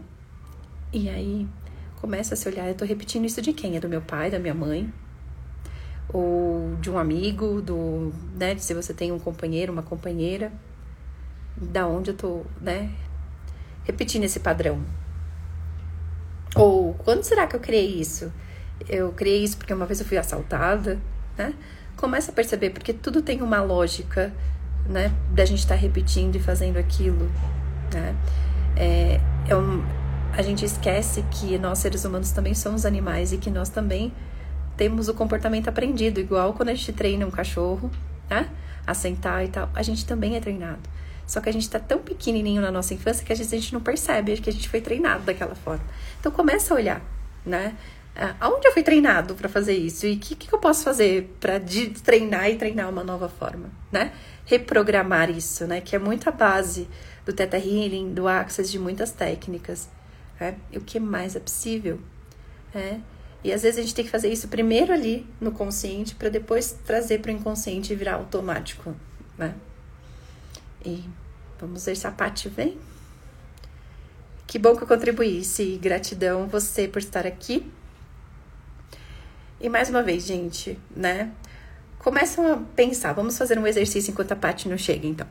E 0.93 1.09
aí 1.09 1.47
começa 1.99 2.33
a 2.33 2.37
se 2.37 2.47
olhar, 2.47 2.67
eu 2.67 2.75
tô 2.75 2.85
repetindo 2.85 3.25
isso 3.25 3.41
de 3.41 3.51
quem? 3.51 3.77
É 3.77 3.79
do 3.79 3.89
meu 3.89 4.01
pai, 4.01 4.29
da 4.29 4.39
minha 4.39 4.53
mãe? 4.53 4.91
Ou 6.09 6.75
de 6.79 6.89
um 6.89 6.97
amigo, 6.97 7.61
do, 7.61 8.13
né, 8.35 8.57
se 8.57 8.73
você 8.73 8.93
tem 8.93 9.11
um 9.11 9.19
companheiro, 9.19 9.73
uma 9.73 9.83
companheira, 9.83 10.51
da 11.57 11.87
onde 11.87 12.11
eu 12.11 12.15
tô, 12.15 12.41
né, 12.61 12.91
repetindo 13.83 14.23
esse 14.23 14.39
padrão. 14.39 14.81
Ou 16.55 16.93
quando 16.93 17.23
será 17.23 17.47
que 17.47 17.55
eu 17.55 17.59
criei 17.59 17.99
isso? 17.99 18.31
Eu 18.87 19.11
criei 19.11 19.43
isso 19.43 19.57
porque 19.57 19.73
uma 19.73 19.85
vez 19.85 19.99
eu 19.99 20.05
fui 20.05 20.17
assaltada, 20.17 20.99
né? 21.37 21.53
Começa 21.97 22.31
a 22.31 22.33
perceber, 22.33 22.69
porque 22.69 22.93
tudo 22.93 23.21
tem 23.21 23.41
uma 23.41 23.61
lógica, 23.61 24.33
né? 24.87 25.11
Da 25.31 25.45
gente 25.45 25.59
estar 25.59 25.75
tá 25.75 25.81
repetindo 25.81 26.35
e 26.35 26.39
fazendo 26.39 26.77
aquilo, 26.77 27.29
né? 27.93 28.15
É, 28.75 29.19
é 29.47 29.55
um, 29.55 29.83
a 30.33 30.41
gente 30.41 30.65
esquece 30.65 31.23
que 31.31 31.57
nós 31.57 31.79
seres 31.79 32.03
humanos 32.03 32.31
também 32.31 32.53
somos 32.53 32.85
animais 32.85 33.31
e 33.31 33.37
que 33.37 33.49
nós 33.49 33.69
também 33.69 34.13
temos 34.77 35.07
o 35.07 35.13
comportamento 35.13 35.67
aprendido, 35.67 36.19
igual 36.19 36.53
quando 36.53 36.69
a 36.69 36.73
gente 36.73 36.91
treina 36.93 37.25
um 37.25 37.31
cachorro, 37.31 37.89
né? 38.29 38.49
A 38.85 38.93
sentar 38.93 39.43
e 39.43 39.47
tal, 39.47 39.69
a 39.73 39.81
gente 39.81 40.05
também 40.05 40.35
é 40.35 40.39
treinado. 40.39 40.81
Só 41.25 41.41
que 41.41 41.49
a 41.49 41.53
gente 41.53 41.69
tá 41.69 41.79
tão 41.79 41.99
pequenininho 41.99 42.61
na 42.61 42.71
nossa 42.71 42.93
infância 42.93 43.25
que 43.25 43.33
às 43.33 43.39
vezes 43.39 43.51
a 43.51 43.55
gente 43.55 43.73
não 43.73 43.81
percebe 43.81 44.37
que 44.37 44.49
a 44.49 44.53
gente 44.53 44.69
foi 44.69 44.79
treinado 44.79 45.23
daquela 45.23 45.55
forma. 45.55 45.83
Então 46.19 46.31
começa 46.31 46.73
a 46.73 46.77
olhar, 46.77 47.01
né? 47.45 47.75
Aonde 48.39 48.67
eu 48.67 48.71
fui 48.71 48.83
treinado 48.83 49.35
para 49.35 49.49
fazer 49.49 49.75
isso? 49.75 50.05
E 50.05 50.13
o 50.13 50.19
que, 50.19 50.35
que 50.35 50.53
eu 50.53 50.59
posso 50.59 50.83
fazer 50.83 51.35
para 51.39 51.59
treinar 52.03 52.49
e 52.49 52.55
treinar 52.55 52.89
uma 52.89 53.03
nova 53.03 53.27
forma, 53.27 53.69
né? 53.91 54.13
Reprogramar 54.45 55.29
isso, 55.29 55.65
né? 55.65 55.81
Que 55.81 55.95
é 55.95 55.99
muito 55.99 56.29
a 56.29 56.31
base 56.31 56.87
do 57.25 57.33
Theta 57.33 57.57
Healing, 57.57 58.13
do 58.13 58.27
Access, 58.27 58.71
de 58.71 58.79
muitas 58.79 59.11
técnicas. 59.11 59.89
Né? 60.39 60.55
E 60.71 60.77
o 60.77 60.81
que 60.81 60.99
mais 60.99 61.35
é 61.35 61.39
possível. 61.39 61.99
Né? 62.73 63.01
E 63.45 63.53
às 63.53 63.61
vezes 63.61 63.77
a 63.77 63.81
gente 63.83 63.93
tem 63.93 64.03
que 64.03 64.09
fazer 64.09 64.33
isso 64.33 64.47
primeiro 64.47 64.91
ali 64.91 65.23
no 65.39 65.51
consciente 65.51 66.15
para 66.15 66.29
depois 66.29 66.79
trazer 66.83 67.19
para 67.19 67.29
o 67.29 67.35
inconsciente 67.35 67.93
e 67.93 67.95
virar 67.95 68.15
automático, 68.15 68.95
né? 69.37 69.53
E 70.83 71.03
vamos 71.59 71.85
ver 71.85 71.95
se 71.95 72.07
a 72.07 72.11
Paty 72.11 72.49
vem. 72.49 72.75
Que 74.47 74.57
bom 74.57 74.75
que 74.75 74.81
eu 74.81 74.87
contribuísse. 74.87 75.77
Gratidão 75.79 76.47
você 76.47 76.87
por 76.87 76.97
estar 76.97 77.27
aqui. 77.27 77.71
E 79.61 79.69
mais 79.69 79.91
uma 79.91 80.01
vez, 80.01 80.25
gente, 80.25 80.79
né? 80.89 81.31
Começam 81.99 82.51
a 82.51 82.57
pensar. 82.75 83.13
Vamos 83.13 83.37
fazer 83.37 83.59
um 83.59 83.67
exercício 83.67 84.09
enquanto 84.09 84.31
a 84.31 84.35
Paty 84.35 84.67
não 84.67 84.77
chega, 84.77 85.05
então. 85.05 85.27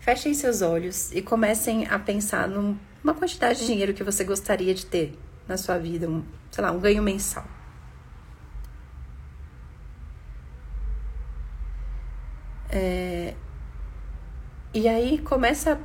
Fechem 0.00 0.34
seus 0.34 0.60
olhos 0.60 1.10
e 1.12 1.22
comecem 1.22 1.86
a 1.86 1.98
pensar 1.98 2.46
num 2.46 2.76
uma 3.02 3.14
quantidade 3.14 3.60
de 3.60 3.66
dinheiro 3.68 3.94
que 3.94 4.04
você 4.04 4.22
gostaria 4.22 4.74
de 4.74 4.84
ter 4.84 5.18
na 5.46 5.56
sua 5.56 5.78
vida, 5.78 6.08
um, 6.08 6.24
sei 6.50 6.64
lá, 6.64 6.70
um 6.70 6.80
ganho 6.80 7.02
mensal. 7.02 7.44
É, 12.70 13.34
e 14.72 14.88
aí 14.88 15.18
começa 15.18 15.78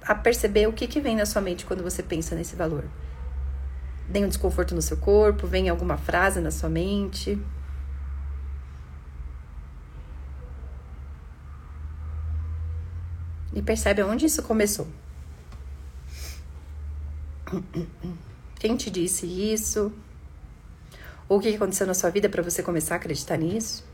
a 0.00 0.14
perceber 0.14 0.68
o 0.68 0.72
que, 0.72 0.86
que 0.86 1.00
vem 1.00 1.16
na 1.16 1.26
sua 1.26 1.42
mente 1.42 1.66
quando 1.66 1.82
você 1.82 2.02
pensa 2.02 2.36
nesse 2.36 2.54
valor. 2.54 2.84
Vem 4.08 4.24
um 4.24 4.28
desconforto 4.28 4.74
no 4.74 4.82
seu 4.82 4.96
corpo, 4.96 5.46
vem 5.46 5.68
alguma 5.68 5.96
frase 5.96 6.40
na 6.40 6.50
sua 6.50 6.68
mente. 6.68 7.40
E 13.52 13.62
percebe 13.62 14.02
onde 14.02 14.26
isso 14.26 14.42
começou. 14.42 14.86
Quem 18.64 18.78
te 18.78 18.88
disse 18.90 19.26
isso? 19.26 19.92
Ou 21.28 21.36
o 21.36 21.40
que 21.42 21.54
aconteceu 21.54 21.86
na 21.86 21.92
sua 21.92 22.08
vida 22.08 22.30
para 22.30 22.42
você 22.42 22.62
começar 22.62 22.94
a 22.94 22.96
acreditar 22.96 23.36
nisso? 23.36 23.84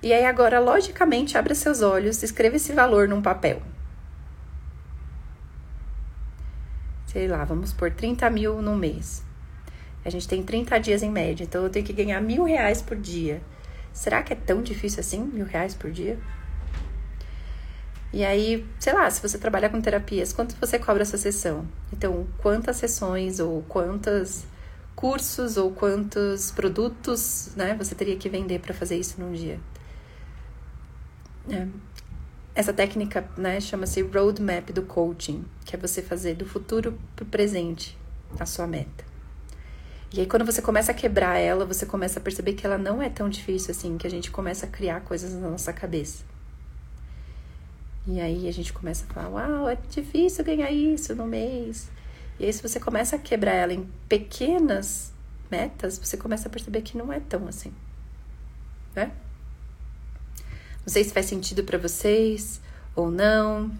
E 0.00 0.12
aí 0.12 0.24
agora, 0.24 0.60
logicamente, 0.60 1.36
abra 1.36 1.56
seus 1.56 1.82
olhos, 1.82 2.22
escreva 2.22 2.54
esse 2.54 2.72
valor 2.72 3.08
num 3.08 3.20
papel. 3.20 3.60
Sei 7.08 7.26
lá, 7.26 7.44
vamos 7.44 7.72
por 7.72 7.90
30 7.90 8.30
mil 8.30 8.62
no 8.62 8.76
mês. 8.76 9.24
A 10.04 10.08
gente 10.08 10.28
tem 10.28 10.40
30 10.44 10.78
dias 10.78 11.02
em 11.02 11.10
média, 11.10 11.42
então 11.42 11.64
eu 11.64 11.68
tenho 11.68 11.84
que 11.84 11.92
ganhar 11.92 12.20
mil 12.20 12.44
reais 12.44 12.80
por 12.80 12.96
dia. 12.96 13.42
Será 13.92 14.22
que 14.22 14.32
é 14.32 14.36
tão 14.36 14.62
difícil 14.62 15.00
assim, 15.00 15.24
mil 15.24 15.46
reais 15.46 15.74
por 15.74 15.90
dia? 15.90 16.16
E 18.12 18.24
aí, 18.24 18.66
sei 18.78 18.92
lá, 18.92 19.10
se 19.10 19.22
você 19.22 19.38
trabalha 19.38 19.70
com 19.70 19.80
terapias, 19.80 20.34
quanto 20.34 20.54
você 20.56 20.78
cobra 20.78 21.02
essa 21.02 21.16
sessão? 21.16 21.66
Então, 21.90 22.26
quantas 22.38 22.76
sessões 22.76 23.40
ou 23.40 23.62
quantos 23.62 24.44
cursos 24.94 25.56
ou 25.56 25.70
quantos 25.72 26.50
produtos, 26.50 27.52
né, 27.56 27.74
você 27.74 27.94
teria 27.94 28.16
que 28.16 28.28
vender 28.28 28.60
para 28.60 28.74
fazer 28.74 28.98
isso 28.98 29.18
num 29.18 29.32
dia? 29.32 29.58
É. 31.48 31.66
Essa 32.54 32.72
técnica, 32.72 33.26
né, 33.36 33.58
chama-se 33.60 34.02
roadmap 34.02 34.70
do 34.72 34.82
coaching, 34.82 35.42
que 35.64 35.74
é 35.74 35.78
você 35.78 36.02
fazer 36.02 36.34
do 36.34 36.44
futuro 36.44 36.98
para 37.16 37.22
o 37.22 37.26
presente 37.26 37.98
a 38.38 38.44
sua 38.44 38.66
meta. 38.66 39.04
E 40.12 40.20
aí, 40.20 40.26
quando 40.26 40.44
você 40.44 40.60
começa 40.60 40.92
a 40.92 40.94
quebrar 40.94 41.38
ela, 41.38 41.64
você 41.64 41.86
começa 41.86 42.20
a 42.20 42.22
perceber 42.22 42.52
que 42.52 42.66
ela 42.66 42.76
não 42.76 43.00
é 43.00 43.08
tão 43.08 43.30
difícil 43.30 43.70
assim, 43.70 43.96
que 43.96 44.06
a 44.06 44.10
gente 44.10 44.30
começa 44.30 44.66
a 44.66 44.68
criar 44.68 45.00
coisas 45.00 45.32
na 45.32 45.48
nossa 45.48 45.72
cabeça. 45.72 46.30
E 48.06 48.20
aí 48.20 48.48
a 48.48 48.52
gente 48.52 48.72
começa 48.72 49.04
a 49.04 49.12
falar: 49.12 49.28
Uau, 49.28 49.68
é 49.68 49.76
difícil 49.88 50.44
ganhar 50.44 50.70
isso 50.70 51.14
no 51.14 51.26
mês. 51.26 51.90
E 52.38 52.44
aí, 52.44 52.52
se 52.52 52.62
você 52.62 52.80
começa 52.80 53.16
a 53.16 53.18
quebrar 53.18 53.52
ela 53.52 53.72
em 53.72 53.88
pequenas 54.08 55.12
metas, 55.50 55.98
você 55.98 56.16
começa 56.16 56.48
a 56.48 56.50
perceber 56.50 56.82
que 56.82 56.96
não 56.96 57.12
é 57.12 57.20
tão 57.20 57.46
assim, 57.46 57.72
né? 58.94 59.12
Não 60.84 60.88
sei 60.88 61.04
se 61.04 61.12
faz 61.12 61.26
sentido 61.26 61.62
para 61.62 61.78
vocês 61.78 62.60
ou 62.96 63.10
não. 63.10 63.70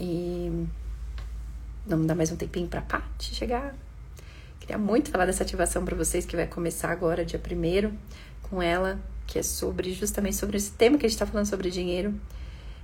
E 0.00 0.66
vamos 1.86 2.06
dar 2.06 2.14
mais 2.14 2.32
um 2.32 2.36
tempinho 2.36 2.68
para 2.68 2.80
Paty 2.80 3.34
chegar. 3.34 3.74
Queria 4.58 4.78
muito 4.78 5.10
falar 5.10 5.26
dessa 5.26 5.42
ativação 5.42 5.84
para 5.84 5.94
vocês 5.94 6.24
que 6.24 6.34
vai 6.34 6.46
começar 6.46 6.90
agora, 6.90 7.24
dia 7.24 7.38
primeiro 7.38 7.92
com 8.48 8.62
ela, 8.62 8.98
que 9.26 9.38
é 9.38 9.42
sobre 9.42 9.92
justamente 9.92 10.36
sobre 10.36 10.56
esse 10.56 10.70
tema 10.72 10.98
que 10.98 11.06
a 11.06 11.08
gente 11.08 11.16
está 11.16 11.26
falando 11.26 11.46
sobre 11.46 11.70
dinheiro. 11.70 12.14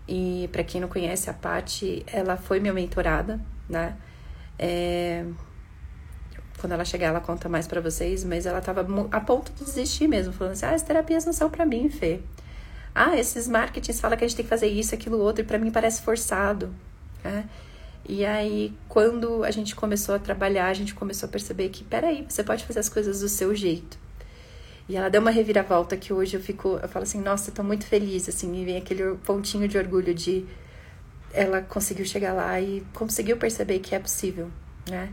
E 0.09 0.49
para 0.51 0.65
quem 0.65 0.81
não 0.81 0.89
conhece 0.89 1.31
a 1.31 1.35
Paty, 1.35 2.05
ela 2.07 2.37
foi 2.37 2.59
minha 2.61 2.73
mentorada, 2.73 3.41
né? 3.69 3.97
É... 4.59 5.25
Quando 6.59 6.73
ela 6.73 6.85
chegar, 6.85 7.07
ela 7.09 7.21
conta 7.21 7.49
mais 7.49 7.67
para 7.67 7.81
vocês, 7.81 8.25
mas 8.25 8.45
ela 8.45 8.61
tava 8.61 8.87
a 9.13 9.21
ponto 9.21 9.53
de 9.53 9.65
desistir 9.65 10.09
mesmo, 10.09 10.33
falando 10.33 10.53
assim: 10.53 10.67
"Ah, 10.67 10.75
as 10.75 10.83
terapias 10.83 11.25
não 11.25 11.33
são 11.33 11.49
para 11.49 11.65
mim, 11.65 11.89
Fê. 11.89 12.21
Ah, 12.95 13.17
esses 13.17 13.47
marketings 13.49 14.01
falam 14.01 14.19
que 14.19 14.25
a 14.25 14.29
gente 14.29 14.37
tem 14.37 14.45
que 14.45 14.51
fazer 14.51 14.67
isso, 14.67 14.95
aquilo, 14.95 15.19
outro, 15.19 15.43
e 15.43 15.47
para 15.47 15.59
mim 15.59 15.71
parece 15.71 16.03
forçado", 16.03 16.75
né? 17.25 17.49
E 18.09 18.25
aí, 18.27 18.75
quando 18.89 19.45
a 19.45 19.51
gente 19.51 19.77
começou 19.77 20.15
a 20.15 20.19
trabalhar, 20.19 20.67
a 20.67 20.75
gente 20.75 20.95
começou 20.95 21.29
a 21.29 21.33
perceber 21.33 21.69
que, 21.69 21.85
peraí, 21.85 22.27
você 22.29 22.43
pode 22.43 22.65
fazer 22.65 22.81
as 22.81 22.89
coisas 22.89 23.21
do 23.21 23.29
seu 23.29 23.55
jeito. 23.55 23.97
E 24.91 24.97
ela 24.97 25.09
deu 25.09 25.21
uma 25.21 25.31
reviravolta 25.31 25.97
que 25.97 26.13
hoje 26.13 26.37
eu 26.37 26.41
fico, 26.41 26.81
eu 26.83 26.89
falo 26.89 27.05
assim, 27.05 27.21
nossa, 27.21 27.51
eu 27.51 27.55
tô 27.55 27.63
muito 27.63 27.87
feliz, 27.87 28.29
assim, 28.29 28.49
me 28.49 28.65
vem 28.65 28.77
aquele 28.77 29.15
pontinho 29.19 29.69
de 29.69 29.79
orgulho 29.79 30.13
de 30.13 30.45
ela 31.33 31.63
conseguiu 31.63 32.05
chegar 32.05 32.33
lá 32.33 32.61
e 32.61 32.85
conseguiu 32.93 33.37
perceber 33.37 33.79
que 33.79 33.95
é 33.95 34.01
possível, 34.01 34.51
né? 34.89 35.13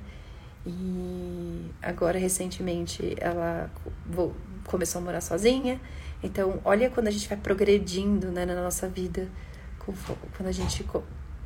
E 0.66 1.70
agora, 1.80 2.18
recentemente, 2.18 3.16
ela 3.20 3.70
começou 4.66 5.00
a 5.00 5.06
morar 5.06 5.22
sozinha. 5.22 5.80
Então, 6.24 6.60
olha 6.66 6.90
quando 6.90 7.06
a 7.06 7.12
gente 7.12 7.30
vai 7.30 7.38
progredindo 7.38 8.32
né, 8.32 8.48
na 8.48 8.56
nossa 8.56 8.90
vida, 8.90 9.30
quando 9.78 10.48
a 10.48 10.52
gente 10.52 10.84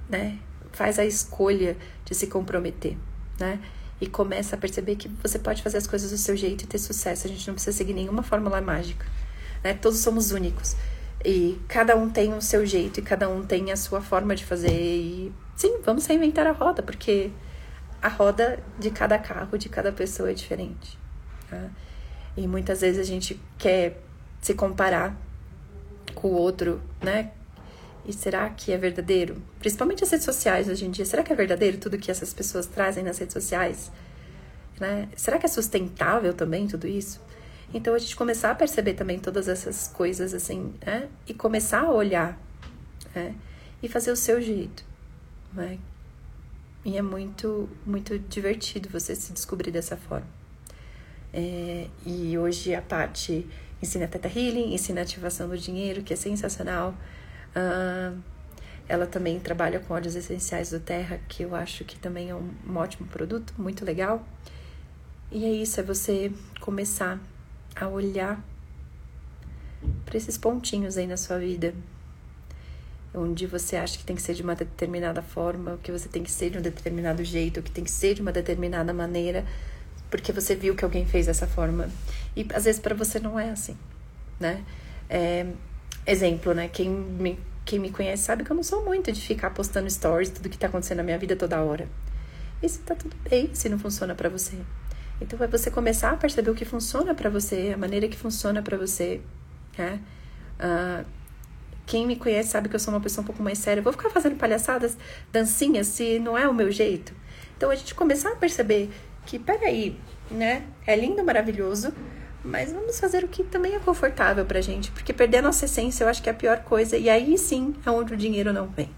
né, 0.09 0.39
faz 0.71 0.97
a 0.97 1.03
escolha 1.03 1.75
de 2.05 2.15
se 2.15 2.27
comprometer, 2.27 2.95
né? 3.37 3.59
E 4.01 4.07
começa 4.07 4.55
a 4.55 4.59
perceber 4.59 4.95
que 4.95 5.07
você 5.07 5.37
pode 5.37 5.61
fazer 5.61 5.77
as 5.77 5.87
coisas 5.87 6.11
do 6.11 6.17
seu 6.17 6.35
jeito 6.35 6.63
e 6.63 6.67
ter 6.67 6.79
sucesso. 6.79 7.27
A 7.27 7.29
gente 7.29 7.47
não 7.47 7.53
precisa 7.53 7.77
seguir 7.77 7.93
nenhuma 7.93 8.23
fórmula 8.23 8.59
mágica, 8.59 9.05
né? 9.63 9.75
Todos 9.75 9.99
somos 9.99 10.31
únicos. 10.31 10.75
E 11.23 11.61
cada 11.67 11.95
um 11.95 12.09
tem 12.09 12.33
o 12.33 12.41
seu 12.41 12.65
jeito 12.65 12.99
e 12.99 13.03
cada 13.03 13.29
um 13.29 13.45
tem 13.45 13.71
a 13.71 13.77
sua 13.77 14.01
forma 14.01 14.35
de 14.35 14.43
fazer. 14.43 14.71
E 14.71 15.31
sim, 15.55 15.79
vamos 15.85 16.05
reinventar 16.07 16.47
a 16.47 16.51
roda, 16.51 16.81
porque 16.81 17.29
a 18.01 18.07
roda 18.07 18.59
de 18.79 18.89
cada 18.89 19.19
carro, 19.19 19.57
de 19.57 19.69
cada 19.69 19.91
pessoa 19.91 20.31
é 20.31 20.33
diferente. 20.33 20.97
Tá? 21.47 21.69
E 22.35 22.47
muitas 22.47 22.81
vezes 22.81 22.99
a 22.99 23.03
gente 23.03 23.39
quer 23.59 24.01
se 24.41 24.55
comparar 24.55 25.15
com 26.15 26.29
o 26.29 26.33
outro, 26.33 26.81
né? 27.01 27.31
E 28.11 28.13
será 28.13 28.49
que 28.49 28.73
é 28.73 28.77
verdadeiro? 28.77 29.41
Principalmente 29.57 30.03
as 30.03 30.11
redes 30.11 30.25
sociais 30.25 30.67
hoje 30.67 30.85
em 30.85 30.91
dia. 30.91 31.05
Será 31.05 31.23
que 31.23 31.31
é 31.31 31.35
verdadeiro 31.35 31.77
tudo 31.77 31.97
que 31.97 32.11
essas 32.11 32.33
pessoas 32.33 32.65
trazem 32.65 33.05
nas 33.05 33.17
redes 33.17 33.31
sociais? 33.31 33.89
Né? 34.77 35.07
Será 35.15 35.39
que 35.39 35.45
é 35.45 35.49
sustentável 35.49 36.33
também 36.33 36.67
tudo 36.67 36.85
isso? 36.85 37.21
Então 37.73 37.93
a 37.93 37.97
gente 37.97 38.13
começar 38.17 38.51
a 38.51 38.55
perceber 38.55 38.95
também 38.95 39.17
todas 39.17 39.47
essas 39.47 39.87
coisas 39.87 40.33
assim, 40.33 40.73
né? 40.85 41.07
E 41.25 41.33
começar 41.33 41.83
a 41.83 41.89
olhar, 41.89 42.37
né? 43.15 43.33
E 43.81 43.87
fazer 43.87 44.11
o 44.11 44.15
seu 44.17 44.41
jeito, 44.41 44.83
né? 45.53 45.79
E 46.83 46.97
é 46.97 47.01
muito, 47.01 47.69
muito 47.85 48.19
divertido 48.19 48.89
você 48.89 49.15
se 49.15 49.31
descobrir 49.31 49.71
dessa 49.71 49.95
forma. 49.95 50.27
É, 51.33 51.87
e 52.05 52.37
hoje 52.37 52.75
a 52.75 52.81
parte 52.81 53.47
ensina 53.81 54.05
Teta 54.05 54.27
Healing, 54.27 54.73
ensina 54.73 55.01
ativação 55.01 55.47
do 55.47 55.57
dinheiro, 55.57 56.03
que 56.03 56.11
é 56.11 56.17
sensacional. 56.17 56.93
Uh, 57.55 58.17
ela 58.87 59.07
também 59.07 59.39
trabalha 59.39 59.79
com 59.79 59.93
óleos 59.93 60.15
essenciais 60.15 60.71
do 60.71 60.79
Terra, 60.79 61.19
que 61.29 61.43
eu 61.43 61.55
acho 61.55 61.85
que 61.85 61.97
também 61.97 62.29
é 62.29 62.35
um, 62.35 62.49
um 62.67 62.75
ótimo 62.75 63.07
produto, 63.07 63.53
muito 63.57 63.85
legal. 63.85 64.25
E 65.31 65.45
é 65.45 65.49
isso, 65.49 65.79
é 65.79 65.83
você 65.83 66.31
começar 66.59 67.17
a 67.73 67.87
olhar 67.87 68.43
para 70.05 70.17
esses 70.17 70.37
pontinhos 70.37 70.97
aí 70.97 71.07
na 71.07 71.15
sua 71.15 71.39
vida, 71.39 71.73
onde 73.13 73.47
você 73.47 73.77
acha 73.77 73.97
que 73.97 74.03
tem 74.03 74.15
que 74.15 74.21
ser 74.21 74.33
de 74.33 74.43
uma 74.43 74.55
determinada 74.55 75.21
forma, 75.21 75.79
que 75.81 75.91
você 75.91 76.09
tem 76.09 76.21
que 76.21 76.31
ser 76.31 76.49
de 76.49 76.57
um 76.57 76.61
determinado 76.61 77.23
jeito, 77.23 77.61
que 77.61 77.71
tem 77.71 77.83
que 77.83 77.91
ser 77.91 78.13
de 78.13 78.21
uma 78.21 78.31
determinada 78.31 78.93
maneira, 78.93 79.45
porque 80.09 80.33
você 80.33 80.53
viu 80.53 80.75
que 80.75 80.83
alguém 80.83 81.05
fez 81.05 81.27
dessa 81.27 81.47
forma. 81.47 81.89
E 82.35 82.45
às 82.53 82.65
vezes 82.65 82.81
para 82.81 82.93
você 82.93 83.19
não 83.19 83.39
é 83.39 83.51
assim, 83.51 83.77
né? 84.37 84.63
É, 85.09 85.45
exemplo, 86.05 86.53
né? 86.53 86.67
Quem 86.67 86.89
me, 86.89 87.39
quem 87.65 87.79
me 87.79 87.91
conhece 87.91 88.23
sabe 88.23 88.43
que 88.43 88.51
eu 88.51 88.55
não 88.55 88.63
sou 88.63 88.83
muito 88.83 89.11
de 89.11 89.21
ficar 89.21 89.51
postando 89.51 89.89
stories, 89.89 90.29
tudo 90.29 90.49
que 90.49 90.57
tá 90.57 90.67
acontecendo 90.67 90.97
na 90.97 91.03
minha 91.03 91.17
vida 91.17 91.35
toda 91.35 91.61
hora. 91.61 91.87
Isso 92.61 92.79
tá 92.79 92.95
tudo 92.95 93.15
bem 93.29 93.49
se 93.53 93.69
não 93.69 93.79
funciona 93.79 94.13
para 94.13 94.29
você. 94.29 94.55
Então 95.19 95.41
é 95.43 95.47
você 95.47 95.69
começar 95.69 96.11
a 96.11 96.17
perceber 96.17 96.49
o 96.49 96.55
que 96.55 96.65
funciona 96.65 97.13
para 97.13 97.29
você, 97.29 97.71
a 97.73 97.77
maneira 97.77 98.07
que 98.07 98.17
funciona 98.17 98.61
para 98.61 98.77
você, 98.77 99.21
né? 99.77 99.99
Uh, 100.59 101.05
quem 101.85 102.07
me 102.07 102.15
conhece 102.15 102.49
sabe 102.49 102.69
que 102.69 102.75
eu 102.75 102.79
sou 102.79 102.93
uma 102.93 103.01
pessoa 103.01 103.23
um 103.23 103.25
pouco 103.25 103.43
mais 103.43 103.57
séria. 103.57 103.79
Eu 103.79 103.83
vou 103.83 103.93
ficar 103.93 104.09
fazendo 104.09 104.35
palhaçadas, 104.37 104.97
dancinhas, 105.31 105.87
se 105.87 106.19
não 106.19 106.37
é 106.37 106.47
o 106.47 106.53
meu 106.53 106.71
jeito. 106.71 107.13
Então 107.57 107.69
a 107.69 107.75
gente 107.75 107.93
começar 107.93 108.31
a 108.31 108.35
perceber 108.35 108.89
que, 109.25 109.37
peraí, 109.37 109.99
né? 110.29 110.63
É 110.87 110.95
lindo, 110.95 111.23
maravilhoso, 111.23 111.93
mas 112.43 112.71
vamos 112.71 112.99
fazer 112.99 113.23
o 113.23 113.27
que 113.27 113.43
também 113.43 113.75
é 113.75 113.79
confortável 113.79 114.45
pra 114.45 114.61
gente, 114.61 114.91
porque 114.91 115.13
perder 115.13 115.37
a 115.37 115.41
nossa 115.43 115.65
essência 115.65 116.03
eu 116.03 116.09
acho 116.09 116.21
que 116.23 116.29
é 116.29 116.31
a 116.31 116.35
pior 116.35 116.59
coisa, 116.63 116.97
e 116.97 117.09
aí 117.09 117.37
sim 117.37 117.75
é 117.85 117.91
onde 117.91 118.13
o 118.13 118.17
dinheiro 118.17 118.51
não 118.51 118.67
vem, 118.67 118.89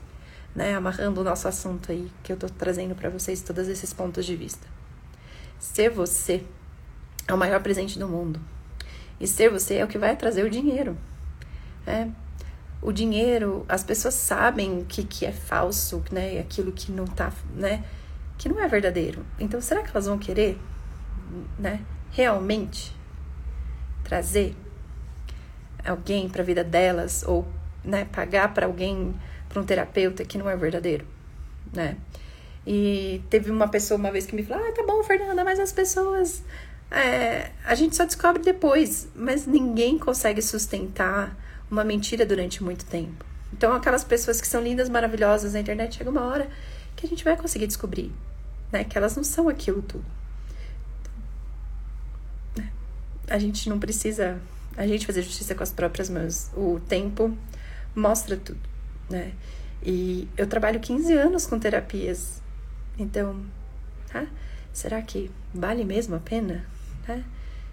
né? 0.56 0.76
Amarrando 0.76 1.22
o 1.22 1.24
nosso 1.24 1.48
assunto 1.48 1.92
aí, 1.92 2.10
que 2.24 2.32
eu 2.32 2.38
tô 2.38 2.48
trazendo 2.48 2.96
para 2.96 3.10
vocês 3.10 3.42
todos 3.42 3.68
esses 3.68 3.92
pontos 3.92 4.26
de 4.26 4.36
vista. 4.36 4.66
Ser 5.60 5.90
você 5.90 6.44
é 7.28 7.34
o 7.34 7.38
maior 7.38 7.62
presente 7.62 8.00
do 8.00 8.08
mundo. 8.08 8.40
E 9.20 9.28
ser 9.28 9.50
você 9.50 9.76
é 9.76 9.86
o 9.86 9.88
que 9.88 9.98
vai 9.98 10.16
trazer 10.16 10.44
o 10.44 10.50
dinheiro. 10.50 10.98
Né? 11.86 12.12
O 12.82 12.92
dinheiro, 12.92 13.66
as 13.68 13.84
pessoas 13.84 14.14
sabem 14.14 14.80
o 14.80 14.86
que, 14.86 15.04
que 15.04 15.26
é 15.26 15.32
falso, 15.32 16.04
né? 16.12 16.40
Aquilo 16.40 16.72
que 16.72 16.92
não 16.92 17.06
tá, 17.06 17.32
né? 17.56 17.84
Que 18.38 18.50
não 18.50 18.60
é 18.60 18.68
verdadeiro. 18.68 19.26
Então, 19.40 19.62
será 19.62 19.82
que 19.84 19.90
elas 19.92 20.06
vão 20.06 20.18
querer, 20.18 20.60
né? 21.58 21.80
Realmente 22.12 22.94
trazer 24.14 24.56
alguém 25.84 26.30
para 26.30 26.44
a 26.44 26.46
vida 26.46 26.64
delas 26.64 27.24
ou, 27.26 27.48
né? 27.84 28.06
Pagar 28.12 28.54
para 28.54 28.68
alguém, 28.68 29.16
para 29.50 29.60
um 29.60 29.66
terapeuta 29.66 30.24
que 30.24 30.38
não 30.38 30.48
é 30.48 30.56
verdadeiro, 30.56 31.04
né? 31.74 31.98
E 32.66 33.24
teve 33.28 33.50
uma 33.50 33.68
pessoa 33.68 34.00
uma 34.00 34.12
vez 34.12 34.28
que 34.28 34.36
me 34.36 34.44
falou: 34.44 34.64
Ah, 34.64 34.72
tá 34.72 34.84
bom, 34.86 35.04
Fernanda, 35.04 35.44
mas 35.44 35.60
as 35.60 35.72
pessoas. 35.72 36.44
É, 36.92 37.50
a 37.66 37.74
gente 37.74 37.96
só 37.96 38.06
descobre 38.06 38.44
depois, 38.44 39.08
mas 39.16 39.48
ninguém 39.48 39.98
consegue 39.98 40.44
sustentar 40.44 41.36
uma 41.72 41.84
mentira 41.84 42.24
durante 42.24 42.64
muito 42.64 42.86
tempo. 42.86 43.26
Então, 43.52 43.74
aquelas 43.74 44.04
pessoas 44.04 44.40
que 44.40 44.48
são 44.48 44.62
lindas, 44.62 44.90
maravilhosas 44.90 45.54
na 45.54 45.60
internet, 45.60 45.96
chega 45.96 46.10
uma 46.12 46.22
hora 46.22 46.48
que 46.96 47.08
a 47.08 47.10
gente 47.10 47.24
vai 47.24 47.36
conseguir 47.36 47.66
descobrir, 47.66 48.12
né? 48.72 48.84
Que 48.84 48.96
elas 48.96 49.16
não 49.16 49.24
são 49.24 49.50
aquilo 49.50 49.82
tudo. 49.82 50.06
Né? 52.56 52.72
A 53.28 53.40
gente 53.40 53.70
não 53.70 53.80
precisa 53.80 54.40
a 54.76 54.88
gente 54.88 55.06
fazer 55.06 55.22
justiça 55.22 55.54
com 55.56 55.64
as 55.64 55.72
próprias 55.72 56.10
mãos. 56.10 56.50
O 56.56 56.80
tempo 56.88 57.36
mostra 57.96 58.38
tudo, 58.38 58.60
né? 59.10 59.34
E 59.82 60.28
eu 60.38 60.48
trabalho 60.48 60.80
15 60.80 61.14
anos 61.14 61.46
com 61.46 61.60
terapias 61.60 62.42
então, 62.98 63.44
será 64.72 65.02
que 65.02 65.32
vale 65.54 65.84
mesmo 65.84 66.16
a 66.16 66.20
pena 66.20 66.66
né? 67.08 67.24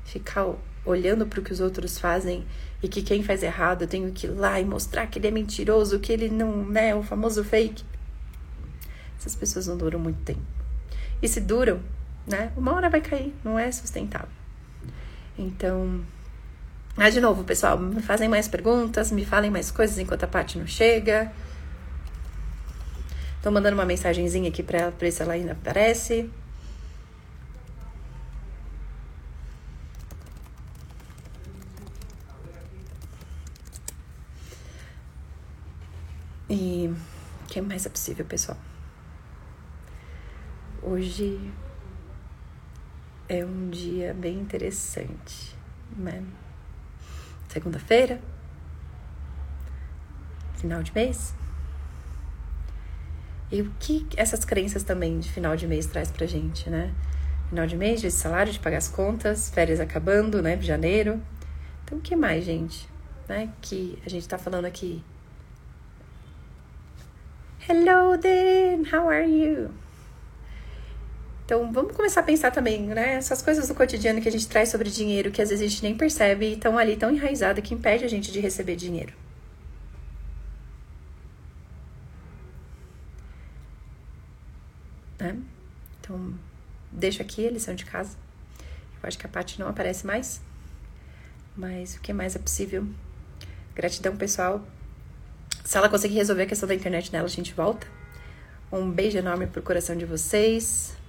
ficar 0.04 0.54
olhando 0.84 1.26
para 1.26 1.40
o 1.40 1.42
que 1.42 1.52
os 1.52 1.60
outros 1.60 1.98
fazem 1.98 2.46
e 2.82 2.88
que 2.88 3.02
quem 3.02 3.22
faz 3.22 3.42
errado 3.42 3.82
eu 3.82 3.88
tenho 3.88 4.10
que 4.12 4.26
ir 4.26 4.30
lá 4.30 4.58
e 4.58 4.64
mostrar 4.64 5.06
que 5.06 5.18
ele 5.18 5.28
é 5.28 5.30
mentiroso, 5.30 6.00
que 6.00 6.12
ele 6.12 6.30
não 6.30 6.64
né, 6.64 6.88
é 6.88 6.94
o 6.94 7.02
famoso 7.02 7.44
fake? 7.44 7.84
Essas 9.18 9.34
pessoas 9.34 9.66
não 9.66 9.76
duram 9.76 9.98
muito 9.98 10.22
tempo. 10.22 10.40
E 11.20 11.28
se 11.28 11.42
duram, 11.42 11.80
né? 12.26 12.50
Uma 12.56 12.72
hora 12.72 12.88
vai 12.88 13.02
cair, 13.02 13.34
não 13.44 13.58
é 13.58 13.70
sustentável. 13.70 14.39
Então, 15.40 16.04
mas 16.94 17.14
de 17.14 17.20
novo, 17.20 17.44
pessoal, 17.44 17.78
me 17.78 18.02
fazem 18.02 18.28
mais 18.28 18.46
perguntas, 18.46 19.10
me 19.10 19.24
falem 19.24 19.50
mais 19.50 19.70
coisas 19.70 19.98
enquanto 19.98 20.24
a 20.24 20.26
parte 20.26 20.58
não 20.58 20.66
chega. 20.66 21.32
Tô 23.42 23.50
mandando 23.50 23.74
uma 23.74 23.86
mensagenzinha 23.86 24.50
aqui 24.50 24.62
pra 24.62 24.78
ela, 24.78 24.90
ver 24.90 25.10
se 25.10 25.22
ela 25.22 25.32
ainda 25.32 25.52
aparece. 25.52 26.30
E 36.50 36.92
o 37.44 37.46
que 37.46 37.62
mais 37.62 37.86
é 37.86 37.88
possível, 37.88 38.26
pessoal? 38.26 38.58
Hoje 40.82 41.40
é 43.30 43.44
um 43.44 43.70
dia 43.70 44.12
bem 44.12 44.40
interessante, 44.40 45.54
né? 45.96 46.20
Segunda-feira, 47.48 48.20
final 50.56 50.82
de 50.82 50.92
mês. 50.92 51.32
E 53.52 53.62
o 53.62 53.70
que 53.78 54.04
essas 54.16 54.44
crenças 54.44 54.82
também 54.82 55.20
de 55.20 55.30
final 55.30 55.54
de 55.54 55.64
mês 55.68 55.86
traz 55.86 56.10
pra 56.10 56.26
gente, 56.26 56.68
né? 56.68 56.92
Final 57.48 57.68
de 57.68 57.76
mês, 57.76 58.00
de 58.00 58.10
salário, 58.10 58.52
de 58.52 58.58
pagar 58.58 58.78
as 58.78 58.88
contas, 58.88 59.48
férias 59.48 59.78
acabando, 59.78 60.42
né? 60.42 60.60
Janeiro. 60.60 61.22
Então, 61.84 61.98
o 61.98 62.00
que 62.00 62.16
mais, 62.16 62.44
gente? 62.44 62.88
Né? 63.28 63.52
Que 63.62 63.96
a 64.04 64.08
gente 64.08 64.28
tá 64.28 64.38
falando 64.38 64.64
aqui. 64.64 65.04
Hello 67.68 68.18
then, 68.18 68.82
how 68.92 69.08
are 69.08 69.24
you? 69.24 69.70
Então, 71.50 71.72
vamos 71.72 71.96
começar 71.96 72.20
a 72.20 72.22
pensar 72.22 72.52
também, 72.52 72.80
né? 72.80 73.14
Essas 73.14 73.42
coisas 73.42 73.66
do 73.66 73.74
cotidiano 73.74 74.20
que 74.20 74.28
a 74.28 74.30
gente 74.30 74.46
traz 74.46 74.68
sobre 74.68 74.88
dinheiro, 74.88 75.32
que 75.32 75.42
às 75.42 75.48
vezes 75.48 75.66
a 75.66 75.68
gente 75.68 75.82
nem 75.82 75.96
percebe 75.96 76.46
e 76.46 76.52
estão 76.52 76.78
ali 76.78 76.96
tão 76.96 77.10
enraizadas 77.10 77.64
que 77.64 77.74
impede 77.74 78.04
a 78.04 78.08
gente 78.08 78.30
de 78.30 78.38
receber 78.38 78.76
dinheiro. 78.76 79.12
Né? 85.18 85.36
Então, 86.00 86.34
deixo 86.92 87.20
aqui 87.20 87.48
a 87.48 87.50
lição 87.50 87.74
de 87.74 87.84
casa. 87.84 88.16
Eu 89.02 89.08
acho 89.08 89.18
que 89.18 89.26
a 89.26 89.28
parte 89.28 89.58
não 89.58 89.66
aparece 89.66 90.06
mais. 90.06 90.40
Mas 91.56 91.96
o 91.96 92.00
que 92.00 92.12
mais 92.12 92.36
é 92.36 92.38
possível? 92.38 92.86
Gratidão, 93.74 94.16
pessoal. 94.16 94.64
Se 95.64 95.76
ela 95.76 95.88
conseguir 95.88 96.14
resolver 96.14 96.44
a 96.44 96.46
questão 96.46 96.68
da 96.68 96.76
internet 96.76 97.10
dela, 97.10 97.24
a 97.24 97.28
gente 97.28 97.52
volta. 97.52 97.88
Um 98.70 98.88
beijo 98.88 99.18
enorme 99.18 99.48
pro 99.48 99.60
coração 99.60 99.96
de 99.96 100.04
vocês. 100.04 100.99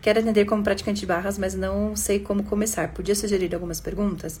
Quero 0.00 0.20
atender 0.20 0.44
como 0.44 0.62
praticante 0.62 1.00
de 1.00 1.06
barras, 1.06 1.38
mas 1.38 1.54
não 1.54 1.96
sei 1.96 2.20
como 2.20 2.44
começar. 2.44 2.92
Podia 2.92 3.14
sugerir 3.14 3.54
algumas 3.54 3.80
perguntas? 3.80 4.40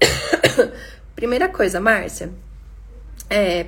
Primeira 1.14 1.48
coisa, 1.48 1.80
Márcia. 1.80 2.32
É, 3.28 3.66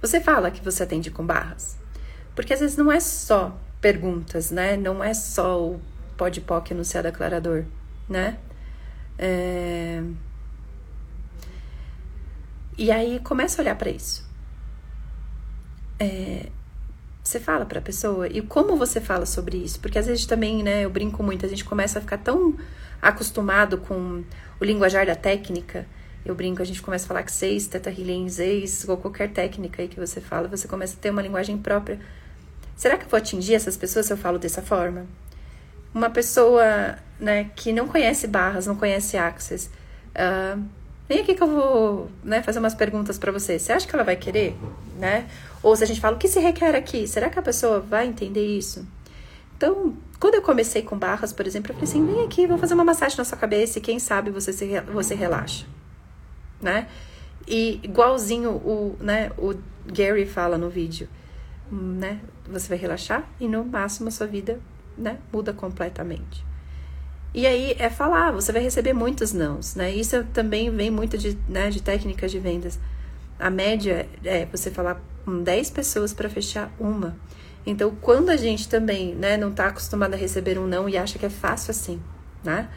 você 0.00 0.20
fala 0.20 0.50
que 0.50 0.62
você 0.64 0.82
atende 0.82 1.10
com 1.10 1.24
barras? 1.24 1.76
Porque 2.34 2.52
às 2.52 2.60
vezes 2.60 2.76
não 2.76 2.92
é 2.92 3.00
só 3.00 3.58
perguntas, 3.80 4.50
né? 4.50 4.76
Não 4.76 5.02
é 5.02 5.14
só 5.14 5.62
o 5.62 5.80
pode 6.16 6.40
POC 6.40 6.72
anunciado 6.72 7.08
aclarador, 7.08 7.64
né? 8.08 8.38
É... 9.18 10.02
E 12.78 12.90
aí 12.90 13.20
começa 13.20 13.60
a 13.60 13.62
olhar 13.62 13.76
para 13.76 13.90
isso. 13.90 14.28
É... 15.98 16.50
Você 17.26 17.40
fala 17.40 17.66
para 17.66 17.80
a 17.80 17.82
pessoa 17.82 18.28
e 18.28 18.40
como 18.40 18.76
você 18.76 19.00
fala 19.00 19.26
sobre 19.26 19.56
isso? 19.56 19.80
Porque 19.80 19.98
às 19.98 20.06
vezes 20.06 20.26
também, 20.26 20.62
né, 20.62 20.84
eu 20.84 20.90
brinco 20.90 21.24
muito, 21.24 21.44
a 21.44 21.48
gente 21.48 21.64
começa 21.64 21.98
a 21.98 22.00
ficar 22.00 22.18
tão 22.18 22.54
acostumado 23.02 23.78
com 23.78 24.22
o 24.60 24.64
linguajar 24.64 25.04
da 25.04 25.16
técnica. 25.16 25.88
Eu 26.24 26.36
brinco, 26.36 26.62
a 26.62 26.64
gente 26.64 26.80
começa 26.80 27.04
a 27.04 27.08
falar 27.08 27.24
que 27.24 27.32
seis, 27.32 27.66
teta 27.66 27.92
seis, 28.28 28.88
ou 28.88 28.96
qualquer 28.96 29.32
técnica 29.32 29.82
aí 29.82 29.88
que 29.88 29.98
você 29.98 30.20
fala, 30.20 30.46
você 30.46 30.68
começa 30.68 30.94
a 30.94 31.00
ter 31.00 31.10
uma 31.10 31.20
linguagem 31.20 31.58
própria. 31.58 31.98
Será 32.76 32.96
que 32.96 33.04
eu 33.06 33.08
vou 33.08 33.18
atingir 33.18 33.56
essas 33.56 33.76
pessoas 33.76 34.06
se 34.06 34.12
eu 34.12 34.16
falo 34.16 34.38
dessa 34.38 34.62
forma? 34.62 35.04
Uma 35.92 36.10
pessoa 36.10 36.96
né, 37.18 37.50
que 37.56 37.72
não 37.72 37.88
conhece 37.88 38.28
barras, 38.28 38.68
não 38.68 38.76
conhece 38.76 39.16
Access, 39.16 39.68
uh, 40.14 40.62
vem 41.08 41.22
aqui 41.22 41.34
que 41.34 41.42
eu 41.42 41.48
vou 41.48 42.10
né, 42.22 42.40
fazer 42.40 42.60
umas 42.60 42.74
perguntas 42.76 43.18
para 43.18 43.32
você. 43.32 43.58
Você 43.58 43.72
acha 43.72 43.84
que 43.84 43.96
ela 43.96 44.04
vai 44.04 44.14
querer? 44.14 44.56
Né? 44.98 45.28
Ou 45.62 45.76
se 45.76 45.84
a 45.84 45.86
gente 45.86 46.00
fala, 46.00 46.16
o 46.16 46.18
que 46.18 46.28
se 46.28 46.40
requer 46.40 46.74
aqui? 46.74 47.06
Será 47.06 47.28
que 47.28 47.38
a 47.38 47.42
pessoa 47.42 47.80
vai 47.80 48.06
entender 48.06 48.46
isso? 48.46 48.86
Então, 49.56 49.96
quando 50.18 50.34
eu 50.34 50.42
comecei 50.42 50.82
com 50.82 50.98
barras, 50.98 51.32
por 51.32 51.46
exemplo, 51.46 51.70
eu 51.72 51.74
falei 51.74 51.88
assim, 51.88 52.06
vem 52.06 52.24
aqui, 52.24 52.46
vou 52.46 52.58
fazer 52.58 52.74
uma 52.74 52.84
massagem 52.84 53.16
na 53.16 53.24
sua 53.24 53.38
cabeça 53.38 53.78
e 53.78 53.82
quem 53.82 53.98
sabe 53.98 54.30
você, 54.30 54.52
se, 54.52 54.80
você 54.92 55.14
relaxa. 55.14 55.66
Né? 56.60 56.88
E 57.46 57.80
igualzinho 57.82 58.50
o, 58.50 58.96
né, 59.00 59.30
o 59.38 59.54
Gary 59.86 60.26
fala 60.26 60.58
no 60.58 60.68
vídeo, 60.68 61.08
né? 61.70 62.20
Você 62.48 62.68
vai 62.68 62.78
relaxar 62.78 63.24
e 63.40 63.46
no 63.46 63.64
máximo 63.64 64.08
a 64.08 64.10
sua 64.10 64.26
vida 64.26 64.60
né, 64.96 65.18
muda 65.32 65.52
completamente. 65.52 66.44
E 67.34 67.46
aí 67.46 67.76
é 67.78 67.90
falar, 67.90 68.32
você 68.32 68.50
vai 68.50 68.62
receber 68.62 68.92
muitos 68.92 69.32
nãos, 69.32 69.74
né? 69.74 69.94
Isso 69.94 70.24
também 70.32 70.70
vem 70.70 70.90
muito 70.90 71.18
de, 71.18 71.38
né, 71.48 71.70
de 71.70 71.82
técnicas 71.82 72.30
de 72.30 72.38
vendas. 72.38 72.78
A 73.38 73.50
média 73.50 74.08
é 74.24 74.46
você 74.46 74.70
falar 74.70 75.00
com 75.24 75.42
10 75.42 75.70
pessoas 75.70 76.12
para 76.12 76.28
fechar 76.28 76.72
uma. 76.78 77.16
Então, 77.66 77.94
quando 78.00 78.30
a 78.30 78.36
gente 78.36 78.68
também 78.68 79.14
né, 79.14 79.36
não 79.36 79.50
está 79.50 79.66
acostumado 79.66 80.14
a 80.14 80.16
receber 80.16 80.58
um 80.58 80.66
não 80.66 80.88
e 80.88 80.96
acha 80.96 81.18
que 81.18 81.26
é 81.26 81.30
fácil 81.30 81.72
assim, 81.72 82.00
né? 82.44 82.68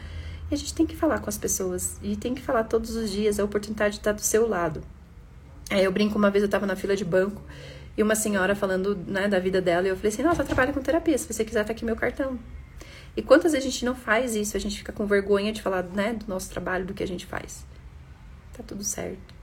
a 0.50 0.56
gente 0.56 0.74
tem 0.74 0.84
que 0.84 0.96
falar 0.96 1.20
com 1.20 1.28
as 1.28 1.38
pessoas 1.38 1.96
e 2.02 2.16
tem 2.16 2.34
que 2.34 2.42
falar 2.42 2.64
todos 2.64 2.96
os 2.96 3.10
dias, 3.10 3.38
a 3.38 3.44
oportunidade 3.44 3.96
está 3.96 4.10
do 4.12 4.20
seu 4.20 4.48
lado. 4.48 4.82
É, 5.70 5.82
eu 5.82 5.92
brinco, 5.92 6.18
uma 6.18 6.30
vez 6.30 6.42
eu 6.42 6.46
estava 6.46 6.66
na 6.66 6.74
fila 6.74 6.96
de 6.96 7.04
banco 7.04 7.40
e 7.96 8.02
uma 8.02 8.16
senhora 8.16 8.56
falando 8.56 8.96
né, 9.06 9.28
da 9.28 9.38
vida 9.38 9.60
dela, 9.60 9.86
e 9.86 9.90
eu 9.90 9.96
falei 9.96 10.12
assim, 10.12 10.22
nossa, 10.22 10.42
eu 10.42 10.46
trabalho 10.46 10.72
com 10.72 10.80
terapia, 10.80 11.16
se 11.16 11.32
você 11.32 11.44
quiser 11.44 11.64
tá 11.64 11.72
aqui 11.72 11.84
meu 11.84 11.94
cartão. 11.94 12.38
E 13.16 13.22
quantas 13.22 13.52
vezes 13.52 13.66
a 13.68 13.70
gente 13.70 13.84
não 13.84 13.94
faz 13.94 14.34
isso, 14.34 14.56
a 14.56 14.60
gente 14.60 14.78
fica 14.78 14.92
com 14.92 15.06
vergonha 15.06 15.52
de 15.52 15.62
falar 15.62 15.84
né, 15.84 16.14
do 16.14 16.26
nosso 16.26 16.50
trabalho, 16.50 16.84
do 16.84 16.94
que 16.94 17.02
a 17.02 17.08
gente 17.08 17.26
faz. 17.26 17.64
Tá 18.52 18.62
tudo 18.66 18.82
certo. 18.82 19.34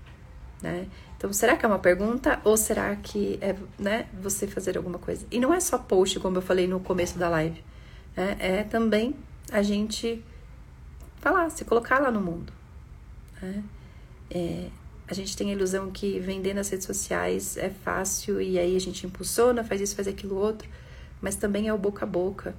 Né? 0.62 0.88
Então, 1.18 1.34
será 1.34 1.58
que 1.58 1.66
é 1.66 1.68
uma 1.68 1.80
pergunta 1.80 2.40
ou 2.44 2.56
será 2.56 2.96
que 2.96 3.40
é 3.42 3.56
né, 3.80 4.08
você 4.22 4.46
fazer 4.46 4.78
alguma 4.78 5.00
coisa? 5.00 5.26
E 5.32 5.40
não 5.40 5.52
é 5.52 5.60
só 5.60 5.78
post, 5.78 6.20
como 6.20 6.38
eu 6.38 6.42
falei 6.42 6.68
no 6.68 6.80
começo 6.80 7.18
da 7.18 7.28
live. 7.28 7.64
Né? 8.16 8.38
É 8.40 8.64
também 8.64 9.16
a 9.52 9.64
gente 9.64 10.24
falar, 11.20 11.50
se 11.50 11.66
colocar 11.66 12.00
lá 12.00 12.12
no 12.12 12.22
mundo. 12.22 12.54
Né? 13.42 13.64
É, 14.30 14.68
a 15.08 15.14
gente 15.14 15.36
tem 15.36 15.50
a 15.50 15.54
ilusão 15.54 15.90
que 15.90 16.20
vender 16.20 16.54
nas 16.54 16.70
redes 16.70 16.86
sociais 16.86 17.58
é 17.58 17.70
fácil 17.70 18.40
e 18.40 18.60
aí 18.60 18.76
a 18.76 18.80
gente 18.80 19.06
impulsiona, 19.06 19.64
faz 19.64 19.82
isso, 19.82 19.96
faz 19.96 20.08
aquilo 20.08 20.36
outro, 20.36 20.70
mas 21.20 21.36
também 21.36 21.68
é 21.68 21.74
o 21.74 21.78
boca 21.78 22.06
a 22.06 22.08
boca. 22.08 22.54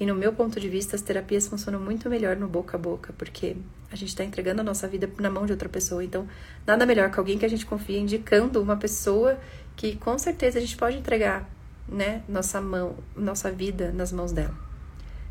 E 0.00 0.06
no 0.06 0.14
meu 0.14 0.32
ponto 0.32 0.60
de 0.60 0.68
vista, 0.68 0.94
as 0.94 1.02
terapias 1.02 1.48
funcionam 1.48 1.80
muito 1.80 2.08
melhor 2.08 2.36
no 2.36 2.46
boca 2.46 2.76
a 2.76 2.80
boca, 2.80 3.12
porque 3.18 3.56
a 3.90 3.96
gente 3.96 4.10
está 4.10 4.22
entregando 4.22 4.60
a 4.60 4.64
nossa 4.64 4.86
vida 4.86 5.10
na 5.18 5.28
mão 5.28 5.44
de 5.44 5.52
outra 5.52 5.68
pessoa. 5.68 6.04
Então, 6.04 6.28
nada 6.66 6.86
melhor 6.86 7.10
que 7.10 7.18
alguém 7.18 7.38
que 7.38 7.44
a 7.44 7.48
gente 7.48 7.66
confia 7.66 7.98
indicando 7.98 8.62
uma 8.62 8.76
pessoa 8.76 9.38
que 9.74 9.96
com 9.96 10.16
certeza 10.18 10.58
a 10.58 10.60
gente 10.60 10.76
pode 10.76 10.96
entregar, 10.96 11.48
né, 11.88 12.22
nossa 12.28 12.60
mão, 12.60 12.96
nossa 13.16 13.50
vida 13.50 13.90
nas 13.92 14.12
mãos 14.12 14.32
dela. 14.32 14.54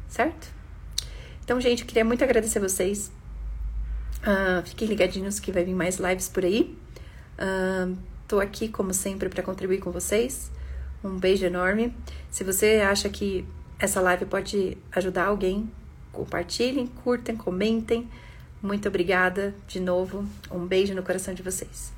Certo? 0.07 0.53
Então, 1.43 1.61
gente, 1.61 1.85
queria 1.85 2.03
muito 2.03 2.23
agradecer 2.23 2.59
vocês 2.59 3.11
Uh, 4.21 4.65
fiquem 4.65 4.87
ligadinhos 4.87 5.39
que 5.39 5.51
vai 5.51 5.63
vir 5.63 5.73
mais 5.73 5.97
lives 5.97 6.27
por 6.27 6.43
aí. 6.43 6.75
Uh, 7.37 7.97
tô 8.27 8.39
aqui, 8.39 8.67
como 8.67 8.93
sempre, 8.93 9.29
para 9.29 9.43
contribuir 9.43 9.79
com 9.79 9.91
vocês. 9.91 10.51
Um 11.03 11.17
beijo 11.17 11.45
enorme. 11.45 11.95
Se 12.29 12.43
você 12.43 12.81
acha 12.85 13.09
que 13.09 13.45
essa 13.79 14.01
live 14.01 14.25
pode 14.25 14.77
ajudar 14.91 15.25
alguém, 15.25 15.69
compartilhem, 16.11 16.87
curtem, 16.87 17.35
comentem. 17.35 18.09
Muito 18.61 18.87
obrigada 18.87 19.53
de 19.67 19.79
novo. 19.79 20.25
Um 20.51 20.65
beijo 20.65 20.95
no 20.95 21.03
coração 21.03 21.33
de 21.33 21.43
vocês. 21.43 21.96